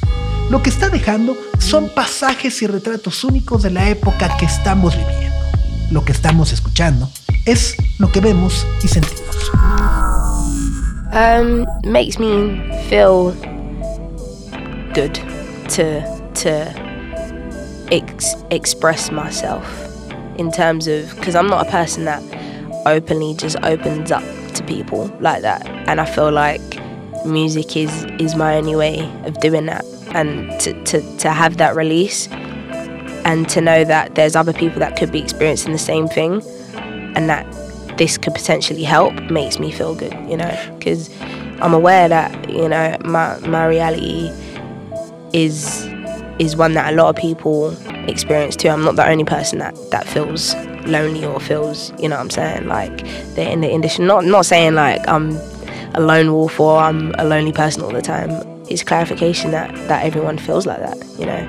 lo 0.51 0.61
que 0.61 0.69
está 0.69 0.89
dejando 0.89 1.35
son 1.57 1.89
pasajes 1.89 2.61
y 2.61 2.67
retratos 2.67 3.23
únicos 3.23 3.63
de 3.63 3.71
la 3.71 3.89
época 3.89 4.37
que 4.37 4.45
estamos 4.45 4.95
viviendo. 4.95 5.35
Lo 5.89 6.05
que 6.05 6.11
estamos 6.11 6.53
escuchando 6.53 7.09
es 7.47 7.77
lo 7.97 8.09
que 8.11 8.19
vemos 8.19 8.65
y 8.83 8.87
sentimos. 8.87 9.51
Um, 11.13 11.65
makes 11.83 12.19
me 12.19 12.61
feel 12.89 13.31
good 14.93 15.15
to 15.69 16.01
to 16.35 16.73
ex- 17.91 18.35
express 18.51 19.09
myself 19.09 19.65
in 20.37 20.51
terms 20.51 20.87
of 20.87 21.09
because 21.15 21.35
I'm 21.35 21.47
not 21.47 21.65
a 21.65 21.71
person 21.71 22.05
that 22.05 22.21
openly 22.85 23.33
just 23.33 23.55
opens 23.63 24.11
up 24.11 24.23
to 24.55 24.63
people 24.63 25.09
like 25.21 25.41
that, 25.41 25.65
and 25.87 26.01
I 26.01 26.05
feel 26.05 26.31
like 26.31 26.61
music 27.25 27.77
is 27.77 28.05
is 28.19 28.35
my 28.35 28.57
only 28.57 28.75
way 28.75 29.09
of 29.23 29.39
doing 29.39 29.65
that, 29.67 29.85
and 30.13 30.51
to 30.59 30.73
to, 30.83 31.17
to 31.19 31.29
have 31.31 31.57
that 31.57 31.75
release 31.75 32.27
and 33.23 33.49
to 33.49 33.61
know 33.61 33.83
that 33.85 34.15
there's 34.15 34.35
other 34.35 34.53
people 34.53 34.79
that 34.79 34.97
could 34.97 35.11
be 35.11 35.19
experiencing 35.19 35.71
the 35.71 35.79
same 35.79 36.07
thing 36.07 36.41
and 37.17 37.29
that 37.29 37.45
this 37.97 38.17
could 38.17 38.33
potentially 38.35 38.83
help 38.83 39.13
makes 39.31 39.59
me 39.59 39.71
feel 39.71 39.95
good, 39.95 40.13
you 40.29 40.37
know, 40.37 40.75
because 40.77 41.09
I'm 41.59 41.73
aware 41.73 42.07
that, 42.07 42.49
you 42.49 42.69
know, 42.69 42.95
my, 43.03 43.39
my 43.39 43.65
reality 43.65 44.31
is 45.33 45.85
is 46.39 46.55
one 46.55 46.73
that 46.73 46.93
a 46.93 46.95
lot 46.95 47.09
of 47.09 47.15
people 47.15 47.75
experience 48.07 48.55
too. 48.55 48.69
I'm 48.69 48.83
not 48.83 48.95
the 48.95 49.09
only 49.09 49.23
person 49.23 49.57
that, 49.57 49.75
that 49.89 50.05
feels 50.07 50.53
lonely 50.85 51.25
or 51.25 51.39
feels, 51.39 51.91
you 51.99 52.07
know 52.07 52.15
what 52.15 52.21
I'm 52.21 52.29
saying, 52.29 52.67
like 52.67 53.03
they're 53.33 53.51
in 53.51 53.61
the 53.61 53.71
industry. 53.71 54.05
Not 54.05 54.25
not 54.25 54.45
saying 54.45 54.75
like 54.75 55.05
I'm 55.07 55.31
a 55.95 55.99
lone 55.99 56.31
wolf 56.31 56.59
or 56.59 56.77
I'm 56.77 57.15
a 57.17 57.23
lonely 57.25 57.51
person 57.51 57.81
all 57.81 57.91
the 57.91 58.03
time. 58.03 58.29
It's 58.69 58.83
clarification 58.83 59.49
that, 59.51 59.73
that 59.87 60.05
everyone 60.05 60.37
feels 60.37 60.67
like 60.67 60.79
that, 60.79 60.97
you 61.17 61.25
know. 61.25 61.41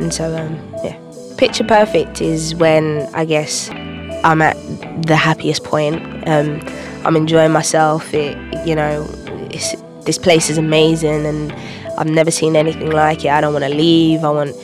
And 0.00 0.14
so 0.14 0.34
um, 0.34 0.54
yeah. 0.82 0.96
Picture 1.36 1.64
perfect 1.64 2.22
is 2.22 2.54
when 2.54 3.08
I 3.14 3.26
guess 3.26 3.70
I'm 4.24 4.42
at 4.42 4.56
the 5.06 5.16
happiest 5.16 5.64
point. 5.64 6.02
Um, 6.28 6.60
I'm 7.04 7.16
enjoying 7.16 7.52
myself. 7.52 8.12
It, 8.12 8.36
you 8.66 8.74
know, 8.74 9.04
this 10.04 10.18
place 10.18 10.50
is 10.50 10.58
amazing, 10.58 11.26
and 11.26 11.52
I've 11.98 12.08
never 12.08 12.30
seen 12.30 12.56
anything 12.56 12.90
like 12.90 13.24
it. 13.24 13.30
I 13.30 13.40
don't 13.40 13.52
want 13.52 13.64
to 13.64 13.70
leave. 13.70 14.24
I 14.24 14.30
want 14.30 14.56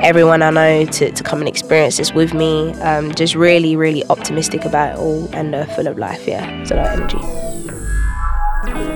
everyone 0.00 0.42
I 0.42 0.50
know 0.50 0.84
to, 0.84 1.10
to 1.10 1.22
come 1.22 1.40
and 1.40 1.48
experience 1.48 1.96
this 1.96 2.12
with 2.12 2.34
me. 2.34 2.72
Um, 2.82 3.14
just 3.14 3.34
really, 3.34 3.76
really 3.76 4.04
optimistic 4.10 4.64
about 4.64 4.94
it 4.94 4.98
all 4.98 5.28
and 5.34 5.54
uh, 5.54 5.66
full 5.74 5.86
of 5.86 5.98
life. 5.98 6.26
Yeah, 6.26 6.64
so 6.64 6.74
that 6.74 6.96
energy. 6.96 7.18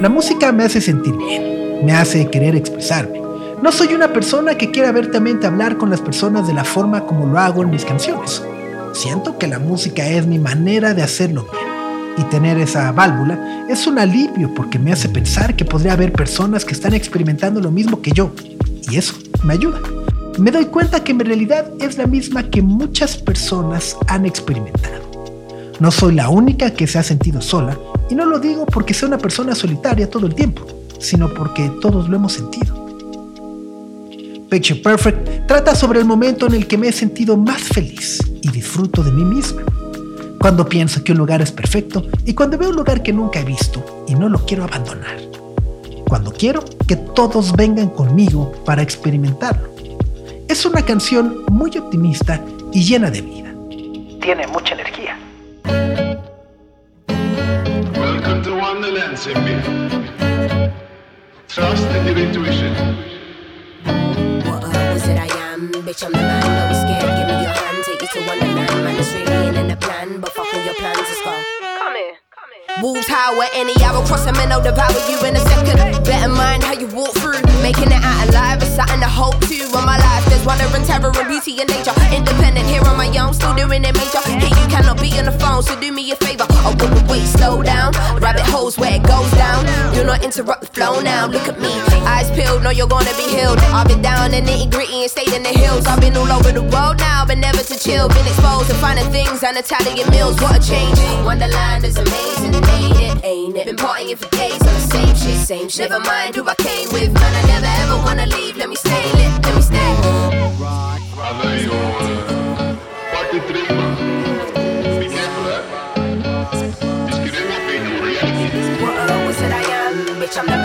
La 0.01 0.09
música 0.09 0.53
me 0.53 0.65
hace 0.65 0.81
sentir 0.81 1.17
bien, 1.17 1.85
me 1.85 1.93
hace 1.93 2.29
querer 2.31 2.55
expresarme. 2.55 3.21
No 3.63 3.73
soy 3.73 3.93
una 3.95 4.13
persona 4.13 4.57
que 4.57 4.71
quiera 4.71 4.91
abiertamente 4.91 5.47
hablar 5.47 5.77
con 5.77 5.91
las 5.91 6.01
personas 6.01 6.47
de 6.47 6.55
la 6.55 6.65
forma 6.65 7.05
como 7.05 7.27
lo 7.27 7.39
hago 7.39 7.63
en 7.63 7.71
mis 7.71 7.85
canciones. 7.85 8.43
Siento 8.99 9.39
que 9.39 9.47
la 9.47 9.61
música 9.61 10.05
es 10.09 10.27
mi 10.27 10.41
manera 10.41 10.93
de 10.93 11.05
hacerlo 11.05 11.47
bien. 11.53 11.65
Y 12.17 12.31
tener 12.31 12.59
esa 12.59 12.91
válvula 12.91 13.65
es 13.71 13.87
un 13.87 13.97
alivio 13.97 14.53
porque 14.53 14.77
me 14.81 14.91
hace 14.91 15.09
pensar 15.09 15.55
que 15.55 15.65
podría 15.65 15.93
haber 15.93 16.13
personas 16.13 16.65
que 16.65 16.73
están 16.73 16.95
experimentando 16.95 17.61
lo 17.61 17.71
mismo 17.71 18.03
que 18.03 18.11
yo. 18.11 18.33
Y 18.91 18.97
eso 18.97 19.15
me 19.45 19.53
ayuda. 19.53 19.79
Me 20.41 20.51
doy 20.51 20.65
cuenta 20.65 21.05
que 21.05 21.15
mi 21.15 21.23
realidad 21.23 21.71
es 21.79 21.97
la 21.97 22.09
misma 22.09 22.51
que 22.51 22.61
muchas 22.61 23.17
personas 23.17 23.97
han 24.09 24.27
experimentado. 24.27 25.29
No 25.79 25.93
soy 25.93 26.17
la 26.17 26.29
única 26.29 26.73
que 26.73 26.89
se 26.89 26.99
ha 26.99 27.05
sentido 27.05 27.41
sola, 27.41 27.79
y 28.11 28.17
no 28.17 28.27
lo 28.27 28.41
digo 28.41 28.67
porque 28.67 28.95
sea 28.95 29.07
una 29.07 29.19
persona 29.19 29.55
solitaria 29.55 30.11
todo 30.11 30.27
el 30.27 30.35
tiempo, 30.35 30.67
sino 30.99 31.33
porque 31.33 31.71
todos 31.81 32.09
lo 32.09 32.17
hemos 32.17 32.33
sentido. 32.33 32.78
Picture 34.49 34.81
Perfect 34.81 35.47
trata 35.47 35.75
sobre 35.75 35.99
el 35.99 36.07
momento 36.07 36.47
en 36.47 36.55
el 36.55 36.67
que 36.67 36.79
me 36.79 36.89
he 36.89 36.93
sentido 36.93 37.37
más 37.37 37.61
feliz 37.63 38.19
y 38.41 38.49
disfruto 38.49 39.03
de 39.03 39.13
mí 39.13 39.23
misma. 39.23 39.63
Cuando 40.41 40.67
pienso 40.67 41.05
que 41.05 41.13
un 41.13 41.19
lugar 41.19 41.43
es 41.43 41.53
perfecto 41.53 42.07
y 42.25 42.33
cuando 42.33 42.57
veo 42.57 42.71
un 42.71 42.77
lugar 42.77 43.03
que 43.03 43.13
nunca 43.13 43.41
he 43.41 43.45
visto 43.45 44.05
y 44.09 44.15
no 44.15 44.29
lo 44.29 44.47
quiero 44.47 44.65
abandonar. 44.65 45.19
Cuando 46.09 46.33
quiero 46.33 46.65
que 46.87 46.97
todos 46.97 47.53
vengan 47.53 47.91
conmigo 47.91 48.53
para 48.65 48.81
experimentarlo. 48.81 49.69
Es 50.49 50.65
una 50.65 50.81
canción 50.83 51.45
muy 51.51 51.77
optimista 51.77 52.43
y 52.73 52.83
llena 52.85 53.11
de 53.11 53.21
vida. 53.21 53.55
Tiene 54.23 54.47
mucha 54.47 54.75
energía. 54.75 55.19
Welcome 57.99 58.43
to 58.43 58.57
Wonderland. 58.57 59.19
Trust 61.49 61.91
in 61.95 62.07
your 62.07 62.19
intuition. 62.19 63.18
Bitch, 65.83 66.05
I'm 66.05 66.13
the 66.13 66.19
man. 66.19 66.43
Don't 66.43 66.69
be 66.69 66.75
scared. 66.75 67.17
Give 67.19 67.27
me 67.29 67.43
your 67.43 67.55
hand. 67.55 67.85
Take 67.85 68.03
you 68.03 68.09
to 68.09 68.27
Wonderland. 68.27 68.85
Man, 68.85 68.97
it's 68.99 69.13
really 69.15 69.59
in 69.59 69.69
the 69.69 69.77
plan. 69.77 70.21
But 70.21 70.33
fuck 70.33 70.53
all 70.53 70.65
your 70.65 70.75
plans. 70.75 70.99
Let's 70.99 71.23
go. 71.23 71.31
Come 71.79 71.95
here. 71.95 72.19
Wolves 72.83 73.09
howl 73.09 73.41
at 73.43 73.51
any 73.55 73.75
hour, 73.83 74.05
cross 74.07 74.25
them 74.25 74.37
and 74.37 74.53
I'll 74.53 74.63
devour 74.63 74.93
you 75.11 75.19
in 75.27 75.35
a 75.35 75.41
second. 75.41 76.05
Better 76.05 76.29
mind 76.29 76.63
how 76.63 76.75
you 76.75 76.87
walk 76.95 77.11
through, 77.19 77.41
making 77.63 77.91
it 77.91 77.99
out 77.99 78.29
alive 78.29 78.63
is 78.63 78.71
something 78.71 79.01
to 79.01 79.09
hope 79.09 79.41
to. 79.51 79.59
On 79.75 79.85
my 79.85 79.99
life, 79.99 80.25
there's 80.27 80.45
wonder 80.47 80.65
and 80.71 80.85
terror 80.85 81.11
and 81.11 81.29
beauty 81.29 81.59
in 81.59 81.67
nature. 81.67 81.97
Independent 82.15 82.67
here 82.69 82.85
on 82.87 82.97
my 82.97 83.11
own, 83.19 83.35
still 83.35 83.55
doing 83.55 83.83
it 83.83 83.95
major. 83.97 84.23
Here 84.31 84.55
you 84.55 84.67
cannot 84.71 85.01
be 85.01 85.11
on 85.19 85.25
the 85.25 85.33
phone, 85.33 85.63
so 85.63 85.75
do 85.81 85.91
me 85.91 86.13
a 86.13 86.17
favor. 86.17 86.47
Oh, 86.63 86.77
wait, 86.79 86.91
wait, 86.93 87.07
wait, 87.11 87.27
slow 87.27 87.63
down. 87.63 87.93
Rabbit 88.21 88.47
holes 88.47 88.68
Interrupt 90.23 90.61
the 90.61 90.67
flow 90.67 91.01
now. 91.01 91.27
Look 91.27 91.49
at 91.49 91.59
me, 91.61 91.73
eyes 92.05 92.31
peeled, 92.33 92.63
know 92.63 92.71
you're 92.71 92.89
gonna 92.89 93.15
be 93.17 93.27
healed. 93.35 93.59
I've 93.73 93.89
been 93.89 94.03
down 94.03 94.35
in 94.35 94.45
nitty 94.45 94.71
gritty 94.71 95.03
and 95.03 95.11
stayed 95.11 95.33
in 95.33 95.43
the 95.43 95.51
hills. 95.51 95.87
I've 95.87 96.01
been 96.01 96.17
all 96.17 96.31
over 96.31 96.53
the 96.53 96.63
world 96.63 96.99
now, 96.99 97.25
but 97.27 97.39
never 97.39 97.63
to 97.63 97.79
chill. 97.79 98.09
Been 98.09 98.27
exposed 98.27 98.69
to 98.69 98.75
finding 98.77 99.09
things 99.11 99.43
and 99.43 99.57
Italian 99.57 100.11
meals. 100.11 100.41
What 100.41 100.57
a 100.59 100.61
change. 100.61 100.99
Wonderland 101.25 101.85
is 101.85 101.97
amazing, 101.97 102.53
made 102.53 102.99
it, 103.09 103.25
ain't 103.25 103.57
it? 103.57 103.67
Been 103.67 103.77
partying 103.77 104.19
for 104.19 104.29
days 104.37 104.61
on 104.61 104.75
the 104.75 104.87
same 104.93 105.15
shit, 105.17 105.39
same 105.47 105.69
shit. 105.69 105.91
Never 105.91 106.03
mind 106.05 106.35
who 106.35 106.47
I 106.49 106.55
came 106.57 106.89
with, 106.93 107.13
man. 107.13 107.33
I 107.35 107.43
never 107.47 107.71
ever 107.83 107.97
wanna 108.05 108.27
leave. 108.27 108.57
Let 108.57 108.69
me 108.69 108.77
stay 108.77 109.05
lit, 109.15 109.33
let 109.45 109.55
me 109.55 109.63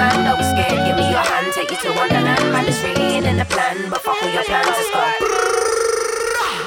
man, 0.03 0.25
don't 0.27 0.43
scared. 0.51 0.79
Give 0.85 0.97
me 0.99 1.07
your 1.15 1.25
hand, 1.31 1.47
take 1.53 1.71
you 1.71 1.79
to 1.85 1.89
Wonderland. 1.99 2.45
Man, 2.51 2.65
it's 2.67 2.81
really 2.83 3.17
in 3.17 3.37
the 3.37 3.45
plan, 3.45 3.89
but 3.89 4.01
fuck 4.01 4.21
all 4.21 4.29
your 4.29 4.43
plans, 4.43 4.89
go. 4.93 5.03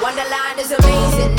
Wonderland 0.01 0.57
is 0.63 0.71
amazing, 0.71 1.33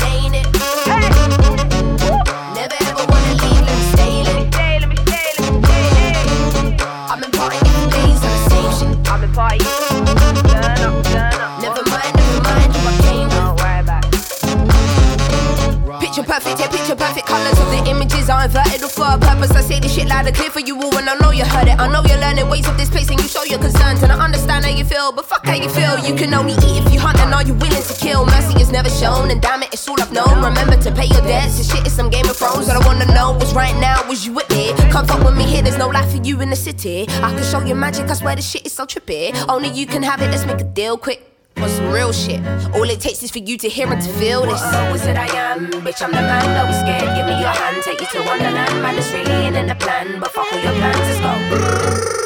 picture 17.13 17.25
colors 17.25 17.59
of 17.59 17.69
the 17.71 17.89
images 17.89 18.29
are 18.29 18.45
inverted 18.45 18.83
or 18.83 18.89
for 18.89 19.05
a 19.05 19.17
purpose. 19.17 19.51
I 19.51 19.61
say 19.61 19.79
this 19.79 19.93
shit 19.93 20.07
loud 20.07 20.27
and 20.27 20.35
clear 20.35 20.49
for 20.49 20.59
you 20.59 20.75
all, 20.81 20.95
and 20.97 21.09
I 21.09 21.15
know 21.17 21.31
you 21.31 21.45
heard 21.45 21.67
it. 21.67 21.79
I 21.79 21.87
know 21.87 22.03
you're 22.05 22.19
learning 22.19 22.49
ways 22.49 22.67
of 22.67 22.77
this 22.77 22.89
place, 22.89 23.09
and 23.09 23.19
you 23.19 23.27
show 23.27 23.43
your 23.43 23.59
concerns, 23.59 24.03
and 24.03 24.11
I 24.11 24.17
understand 24.19 24.65
how 24.65 24.71
you 24.71 24.83
feel. 24.83 25.11
But 25.11 25.25
fuck 25.25 25.45
how 25.45 25.55
you 25.55 25.69
feel. 25.69 25.97
You 25.99 26.15
can 26.15 26.33
only 26.33 26.53
eat 26.53 26.85
if 26.85 26.93
you 26.93 26.99
hunt, 26.99 27.19
and 27.19 27.33
are 27.33 27.43
you 27.43 27.53
willing 27.53 27.81
to 27.81 27.95
kill? 27.95 28.25
Mercy 28.25 28.61
is 28.61 28.71
never 28.71 28.89
shown, 28.89 29.31
and 29.31 29.41
damn 29.41 29.63
it, 29.63 29.73
it's 29.73 29.87
all 29.87 29.99
I've 30.01 30.11
known. 30.11 30.43
Remember 30.43 30.77
to 30.77 30.91
pay 30.91 31.05
your 31.05 31.21
debts. 31.21 31.57
This 31.57 31.71
shit 31.71 31.85
is 31.85 31.93
some 31.93 32.09
Game 32.09 32.29
of 32.29 32.37
Thrones. 32.37 32.69
I 32.69 32.77
wanna 32.85 33.05
know 33.13 33.37
is 33.37 33.53
right 33.53 33.75
now, 33.79 34.07
was 34.07 34.25
you 34.25 34.33
with 34.33 34.49
me? 34.49 34.73
Come 34.91 35.05
fuck 35.05 35.23
with 35.23 35.35
me 35.35 35.43
here. 35.43 35.61
There's 35.61 35.77
no 35.77 35.87
life 35.87 36.11
for 36.11 36.21
you 36.23 36.41
in 36.41 36.49
the 36.49 36.55
city. 36.55 37.05
I 37.23 37.33
can 37.33 37.43
show 37.43 37.61
you 37.61 37.75
magic. 37.75 38.09
I 38.09 38.13
swear 38.13 38.35
this 38.35 38.49
shit 38.49 38.65
is 38.65 38.73
so 38.73 38.85
trippy. 38.85 39.33
Only 39.47 39.69
you 39.69 39.85
can 39.85 40.03
have 40.03 40.21
it. 40.21 40.29
Let's 40.31 40.45
make 40.45 40.61
a 40.61 40.63
deal 40.63 40.97
quick. 40.97 41.28
Want 41.59 41.71
some 41.73 41.91
real 41.91 42.13
shit. 42.13 42.39
All 42.73 42.89
it 42.89 43.01
takes 43.01 43.21
is 43.21 43.31
for 43.31 43.39
you 43.39 43.57
to 43.57 43.67
hear 43.67 43.91
and 43.91 44.01
to 44.01 44.09
feel 44.13 44.43
this. 44.43 44.61
What 44.61 45.05
it 45.05 45.17
I 45.17 45.27
am? 45.35 45.69
Bitch, 45.83 46.01
I'm 46.01 46.11
the 46.11 46.21
man. 46.21 46.45
Don't 46.55 46.67
be 46.67 46.73
scared. 46.73 47.15
Give 47.17 47.25
me 47.25 47.37
your 47.39 47.49
hand. 47.49 47.83
Take 47.83 47.99
you 47.99 48.07
to 48.07 48.25
Wonderland. 48.25 48.81
Man, 48.81 48.97
it's 48.97 49.11
really 49.11 49.47
in 49.47 49.67
the 49.67 49.75
plan. 49.75 50.21
But 50.21 50.31
fuck 50.31 50.51
all 50.53 50.59
your 50.59 50.71
plans. 50.73 50.97
Let's 50.97 51.19
go. 51.19 52.19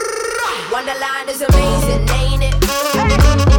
Wonderland 0.71 1.29
is 1.29 1.41
amazing, 1.41 2.09
ain't 2.09 2.43
it? 2.43 3.52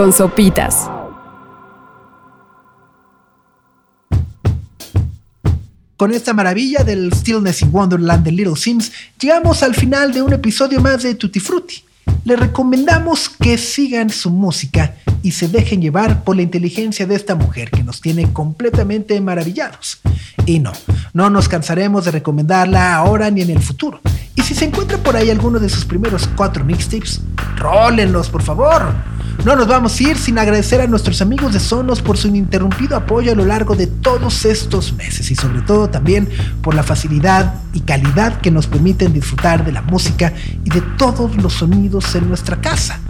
Con 0.00 0.14
sopitas. 0.14 0.88
Con 5.98 6.12
esta 6.12 6.32
maravilla 6.32 6.84
del 6.84 7.12
Stillness 7.12 7.60
in 7.60 7.68
Wonderland 7.70 8.24
de 8.24 8.32
Little 8.32 8.56
Sims, 8.56 8.92
llegamos 9.20 9.62
al 9.62 9.74
final 9.74 10.14
de 10.14 10.22
un 10.22 10.32
episodio 10.32 10.80
más 10.80 11.02
de 11.02 11.16
Tutti 11.16 11.38
Frutti. 11.38 11.84
Les 12.24 12.40
recomendamos 12.40 13.28
que 13.28 13.58
sigan 13.58 14.08
su 14.08 14.30
música 14.30 14.96
y 15.22 15.32
se 15.32 15.48
dejen 15.48 15.82
llevar 15.82 16.24
por 16.24 16.34
la 16.34 16.40
inteligencia 16.40 17.06
de 17.06 17.16
esta 17.16 17.34
mujer 17.34 17.70
que 17.70 17.84
nos 17.84 18.00
tiene 18.00 18.32
completamente 18.32 19.20
maravillados. 19.20 20.00
Y 20.46 20.60
no, 20.60 20.72
no 21.12 21.28
nos 21.28 21.46
cansaremos 21.46 22.06
de 22.06 22.12
recomendarla 22.12 22.94
ahora 22.94 23.30
ni 23.30 23.42
en 23.42 23.50
el 23.50 23.60
futuro. 23.60 24.00
Y 24.34 24.40
si 24.40 24.54
se 24.54 24.64
encuentra 24.64 24.96
por 24.96 25.14
ahí 25.14 25.28
alguno 25.28 25.58
de 25.58 25.68
sus 25.68 25.84
primeros 25.84 26.26
cuatro 26.38 26.64
mixtapes, 26.64 27.20
rólenlos 27.58 28.30
por 28.30 28.40
favor. 28.42 29.19
No 29.44 29.56
nos 29.56 29.68
vamos 29.68 29.98
a 29.98 30.02
ir 30.02 30.18
sin 30.18 30.38
agradecer 30.38 30.82
a 30.82 30.86
nuestros 30.86 31.22
amigos 31.22 31.54
de 31.54 31.60
Sonos 31.60 32.02
por 32.02 32.18
su 32.18 32.28
ininterrumpido 32.28 32.94
apoyo 32.94 33.32
a 33.32 33.34
lo 33.34 33.46
largo 33.46 33.74
de 33.74 33.86
todos 33.86 34.44
estos 34.44 34.92
meses 34.92 35.30
y 35.30 35.34
sobre 35.34 35.62
todo 35.62 35.88
también 35.88 36.28
por 36.60 36.74
la 36.74 36.82
facilidad 36.82 37.54
y 37.72 37.80
calidad 37.80 38.42
que 38.42 38.50
nos 38.50 38.66
permiten 38.66 39.14
disfrutar 39.14 39.64
de 39.64 39.72
la 39.72 39.80
música 39.80 40.34
y 40.62 40.68
de 40.68 40.82
todos 40.98 41.36
los 41.36 41.54
sonidos 41.54 42.14
en 42.14 42.28
nuestra 42.28 42.60
casa. 42.60 43.00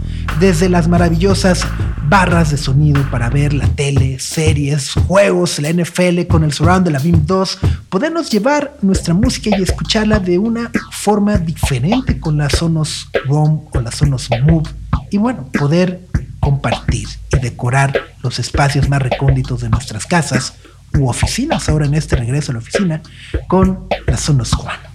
Desde 0.41 0.69
las 0.69 0.87
maravillosas 0.87 1.67
barras 2.09 2.49
de 2.49 2.57
sonido 2.57 3.07
para 3.11 3.29
ver 3.29 3.53
la 3.53 3.67
tele, 3.67 4.17
series, 4.19 4.93
juegos, 4.93 5.59
la 5.59 5.71
NFL 5.71 6.25
con 6.27 6.43
el 6.43 6.51
surround 6.51 6.83
de 6.83 6.89
la 6.89 6.97
BIM 6.97 7.27
2, 7.27 7.59
podernos 7.89 8.31
llevar 8.31 8.75
nuestra 8.81 9.13
música 9.13 9.55
y 9.55 9.61
escucharla 9.61 10.17
de 10.17 10.39
una 10.39 10.71
forma 10.89 11.37
diferente 11.37 12.19
con 12.19 12.37
las 12.37 12.53
Sonos 12.53 13.07
ROM 13.27 13.67
o 13.71 13.81
las 13.81 13.93
Sonos 13.93 14.29
Move 14.43 14.67
y 15.11 15.17
bueno, 15.19 15.45
poder 15.53 16.07
compartir 16.39 17.07
y 17.33 17.39
decorar 17.39 17.93
los 18.23 18.39
espacios 18.39 18.89
más 18.89 19.03
recónditos 19.03 19.61
de 19.61 19.69
nuestras 19.69 20.07
casas 20.07 20.55
u 20.97 21.07
oficinas, 21.07 21.69
ahora 21.69 21.85
en 21.85 21.93
este 21.93 22.15
regreso 22.15 22.51
a 22.51 22.53
la 22.53 22.59
oficina, 22.61 23.03
con 23.47 23.85
las 24.07 24.21
Sonos 24.21 24.53
One. 24.53 24.90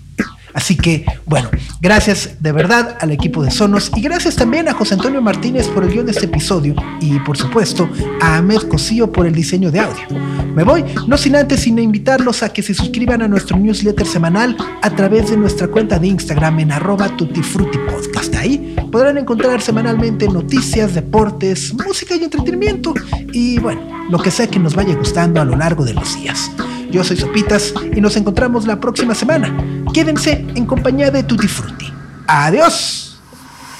Así 0.57 0.74
que, 0.74 1.04
bueno, 1.26 1.50
gracias 1.82 2.36
de 2.40 2.50
verdad 2.50 2.96
al 3.02 3.11
equipo 3.11 3.44
de 3.44 3.50
Sonos 3.50 3.92
y 3.94 4.00
gracias 4.00 4.36
también 4.36 4.68
a 4.68 4.72
José 4.72 4.94
Antonio 4.94 5.20
Martínez 5.20 5.68
por 5.68 5.84
el 5.84 5.92
guion 5.92 6.07
de 6.07 6.12
este 6.12 6.24
episodio 6.24 6.74
y, 6.98 7.18
por 7.20 7.36
supuesto, 7.36 7.86
a 8.22 8.38
Ahmed 8.38 8.62
Cosío 8.62 9.12
por 9.12 9.26
el 9.26 9.34
diseño 9.34 9.70
de 9.70 9.80
audio. 9.80 10.02
Me 10.54 10.64
voy, 10.64 10.82
no 11.07 11.18
sin 11.18 11.36
antes, 11.36 11.61
sin 11.61 11.78
invitarlos 11.78 12.42
a 12.42 12.54
que 12.54 12.62
se 12.62 12.72
suscriban 12.72 13.20
a 13.20 13.28
nuestro 13.28 13.59
newsletter 13.59 14.07
semanal 14.07 14.57
a 14.80 14.88
través 14.88 15.28
de 15.28 15.36
nuestra 15.36 15.68
cuenta 15.68 15.98
de 15.98 16.07
Instagram 16.07 16.61
en 16.61 16.72
arroba 16.72 17.14
tutifrutipodcast. 17.18 18.34
Ahí 18.36 18.74
podrán 18.90 19.18
encontrar 19.18 19.61
semanalmente 19.61 20.26
noticias, 20.26 20.94
deportes, 20.94 21.74
música 21.74 22.16
y 22.16 22.24
entretenimiento 22.24 22.94
y, 23.30 23.59
bueno, 23.59 23.82
lo 24.09 24.18
que 24.18 24.30
sea 24.30 24.46
que 24.46 24.59
nos 24.59 24.74
vaya 24.74 24.94
gustando 24.94 25.38
a 25.38 25.44
lo 25.44 25.54
largo 25.54 25.84
de 25.84 25.92
los 25.92 26.16
días. 26.16 26.50
Yo 26.91 27.03
soy 27.05 27.16
Sopitas 27.16 27.74
y 27.95 28.01
nos 28.01 28.16
encontramos 28.16 28.66
la 28.66 28.78
próxima 28.78 29.14
semana. 29.14 29.55
Quédense 29.93 30.45
en 30.55 30.66
compañía 30.66 31.11
de 31.11 31.22
Tutti 31.22 31.49
Frutti. 31.49 31.93
¡Adiós! 32.28 33.18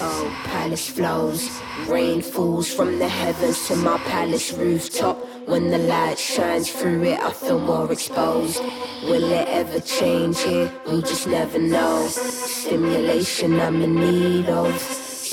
Oh, 0.01 0.29
palace 0.53 0.91
flows, 0.91 1.49
rain 1.89 2.21
falls 2.21 2.69
from 2.69 2.99
the 2.99 3.09
heavens 3.09 3.67
to 3.69 3.77
my 3.77 3.99
palace 4.11 4.53
rooftop. 4.53 5.17
When 5.47 5.71
the 5.71 5.79
light 5.79 6.19
shines 6.19 6.71
through 6.71 7.05
it, 7.05 7.21
I 7.21 7.33
feel 7.33 7.61
more 7.61 7.91
exposed. 7.93 8.61
Will 9.05 9.31
it 9.31 9.47
ever 9.49 9.81
change 9.81 10.41
here? 10.43 10.71
We 10.91 11.01
just 11.03 11.29
never 11.29 11.59
know. 11.59 12.09
Stimulation 12.09 13.61
I'm 13.61 13.81
in 13.81 13.95
need 13.95 14.49
of. 14.49 14.75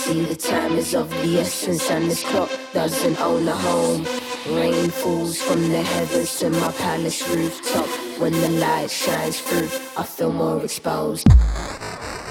See, 0.04 0.26
the 0.26 0.36
time 0.36 0.74
is 0.74 0.94
of 0.96 1.10
the 1.10 1.40
essence, 1.40 1.90
and 1.90 2.12
this 2.12 2.26
clock 2.26 2.50
doesn't 2.74 3.22
own 3.22 3.48
a 3.48 3.56
home. 3.56 4.06
Rain 4.50 4.90
falls 4.90 5.42
from 5.42 5.70
the 5.70 5.82
heavens 5.82 6.40
to 6.40 6.50
my 6.50 6.74
palace 6.74 7.26
rooftop. 7.30 7.88
When 8.20 8.34
the 8.34 8.50
light 8.50 8.92
shines 8.92 9.40
through, 9.40 9.70
I 9.96 10.04
feel 10.04 10.34
more 10.34 10.62
exposed. 10.62 11.26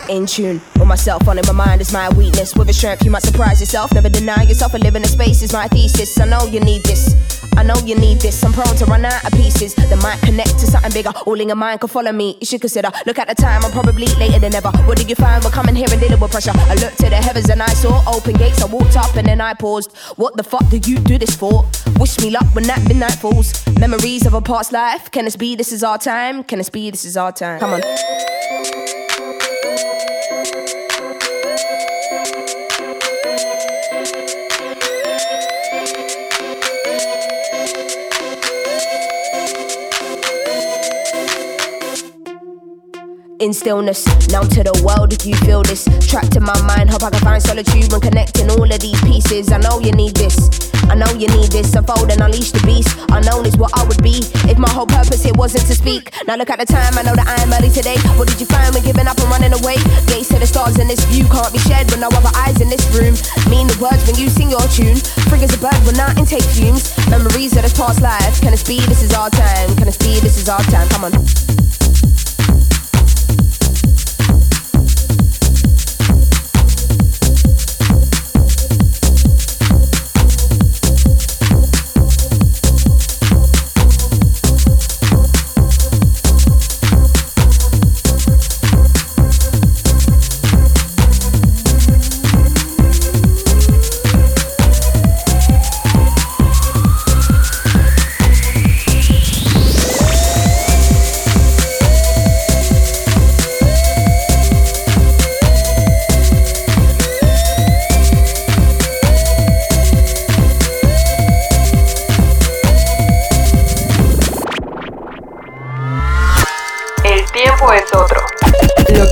In 0.09 0.27
tune 0.27 0.61
with 0.79 0.89
myself, 0.89 1.27
on 1.29 1.39
in 1.39 1.45
my 1.47 1.53
mind 1.53 1.81
is 1.81 1.93
my 1.93 2.09
weakness. 2.11 2.55
With 2.55 2.69
a 2.69 2.73
strength, 2.73 3.05
you 3.05 3.11
might 3.11 3.23
surprise 3.23 3.61
yourself. 3.61 3.93
Never 3.93 4.09
deny 4.09 4.43
yourself, 4.43 4.75
and 4.75 4.83
live 4.83 4.97
in 4.97 5.03
a 5.03 5.09
space 5.09 5.43
is 5.43 5.53
my 5.53 5.69
thesis. 5.69 6.19
I 6.19 6.27
know 6.27 6.45
you 6.47 6.61
need 6.61 6.83
this. 6.85 7.15
I 7.57 7.63
know 7.63 7.77
you 7.85 7.95
need 7.95 8.21
this. 8.21 8.43
I'm 8.43 8.53
prone 8.53 8.75
to 8.77 8.85
run 8.87 9.05
out 9.05 9.25
of 9.25 9.33
pieces 9.33 9.75
that 9.75 10.03
might 10.03 10.21
connect 10.21 10.59
to 10.59 10.67
something 10.67 10.93
bigger. 10.93 11.11
All 11.27 11.39
in 11.41 11.49
your 11.49 11.57
mind 11.57 11.81
can 11.81 11.89
follow 11.89 12.11
me. 12.13 12.37
You 12.41 12.47
should 12.47 12.61
consider. 12.61 12.91
Look 13.07 13.19
at 13.19 13.29
the 13.29 13.35
time, 13.35 13.65
I'm 13.65 13.71
probably 13.71 14.07
later 14.19 14.39
than 14.39 14.55
ever. 14.55 14.71
What 14.87 14.99
did 14.99 15.09
you 15.09 15.15
find? 15.15 15.45
We're 15.45 15.51
coming 15.51 15.77
here 15.77 15.87
and 15.91 16.01
dealing 16.01 16.19
with 16.19 16.31
pressure. 16.31 16.53
I 16.55 16.75
looked 16.75 16.99
to 16.99 17.09
the 17.09 17.17
heavens 17.17 17.49
and 17.49 17.63
I 17.63 17.69
saw 17.69 18.03
open 18.13 18.35
gates. 18.35 18.63
I 18.63 18.67
walked 18.67 18.97
up 18.97 19.15
and 19.17 19.27
then 19.27 19.41
I 19.41 19.55
paused. 19.55 19.97
What 20.17 20.37
the 20.37 20.43
fuck 20.43 20.69
did 20.69 20.87
you 20.87 20.99
do 20.99 21.19
this 21.19 21.37
for? 21.37 21.65
Wish 21.99 22.19
me 22.21 22.31
luck 22.31 22.47
when 22.55 22.65
that 22.65 22.83
midnight 22.89 23.15
falls. 23.15 23.53
Memories 23.79 24.27
of 24.27 24.35
a 24.35 24.41
past 24.41 24.73
life. 24.73 25.11
Can 25.11 25.27
this 25.27 25.37
be? 25.37 25.55
This 25.55 25.73
is 25.73 25.85
our 25.85 25.99
time. 25.99 26.43
Can 26.45 26.59
this 26.59 26.71
be? 26.71 26.91
This 26.91 27.05
is 27.05 27.17
our 27.17 27.33
time. 27.33 27.61
Come 27.61 27.75
on. 27.75 28.42
In 43.43 43.53
stillness. 43.53 44.07
Now 44.31 44.47
to 44.47 44.63
the 44.63 44.71
world, 44.87 45.13
if 45.13 45.27
you 45.27 45.35
feel 45.43 45.67
this. 45.67 45.83
Trapped 46.07 46.39
in 46.39 46.47
my 46.47 46.55
mind, 46.63 46.95
hope 46.95 47.03
I 47.03 47.11
can 47.11 47.19
find 47.27 47.43
solitude 47.43 47.91
when 47.91 48.01
connecting 48.01 48.47
all 48.55 48.71
of 48.71 48.79
these 48.79 49.01
pieces. 49.03 49.51
I 49.51 49.59
know 49.59 49.83
you 49.83 49.91
need 49.91 50.15
this. 50.15 50.71
I 50.87 50.95
know 50.95 51.11
you 51.19 51.27
need 51.35 51.51
this. 51.51 51.75
Unfold 51.75 52.15
and 52.15 52.23
unleash 52.23 52.55
the 52.55 52.63
beast. 52.63 52.95
Unknown 53.11 53.43
is 53.47 53.59
what 53.59 53.75
I 53.75 53.83
would 53.83 53.99
be 53.99 54.23
if 54.47 54.59
my 54.63 54.71
whole 54.71 54.87
purpose 54.87 55.27
here 55.27 55.35
wasn't 55.35 55.67
to 55.67 55.75
speak. 55.75 56.15
Now 56.31 56.39
look 56.39 56.55
at 56.55 56.63
the 56.63 56.67
time, 56.71 56.95
I 56.95 57.03
know 57.03 57.19
that 57.19 57.27
I 57.27 57.43
am 57.43 57.51
early 57.51 57.71
today. 57.75 57.99
What 58.15 58.31
did 58.31 58.39
you 58.39 58.47
find 58.47 58.71
when 58.79 58.87
giving 58.87 59.11
up 59.11 59.19
and 59.19 59.27
running 59.27 59.55
away? 59.59 59.83
Gates 60.07 60.31
to 60.31 60.39
the 60.39 60.47
stars 60.47 60.79
in 60.79 60.87
this 60.87 61.03
view 61.11 61.27
can't 61.27 61.51
be 61.51 61.59
shared 61.59 61.91
with 61.91 61.99
no 61.99 62.15
other 62.15 62.31
eyes 62.47 62.63
in 62.63 62.71
this 62.71 62.87
room. 62.95 63.19
Mean 63.51 63.67
the 63.67 63.75
words 63.83 64.07
when 64.07 64.15
you 64.23 64.31
sing 64.31 64.55
your 64.55 64.63
tune. 64.71 65.03
Free 65.27 65.43
as 65.43 65.51
a 65.51 65.59
bird 65.59 65.83
when 65.83 65.99
I 65.99 66.15
intake 66.15 66.47
fumes. 66.55 66.95
Memories 67.11 67.59
of 67.59 67.67
this 67.67 67.75
past 67.75 67.99
life. 67.99 68.39
Can 68.39 68.55
it 68.55 68.63
be? 68.63 68.79
This 68.87 69.03
is 69.03 69.11
our 69.19 69.35
time. 69.35 69.75
Can 69.75 69.91
it 69.91 69.99
be? 69.99 70.23
This 70.23 70.39
is 70.39 70.47
our 70.47 70.63
time. 70.71 70.87
Come 70.95 71.11
on. 71.11 71.62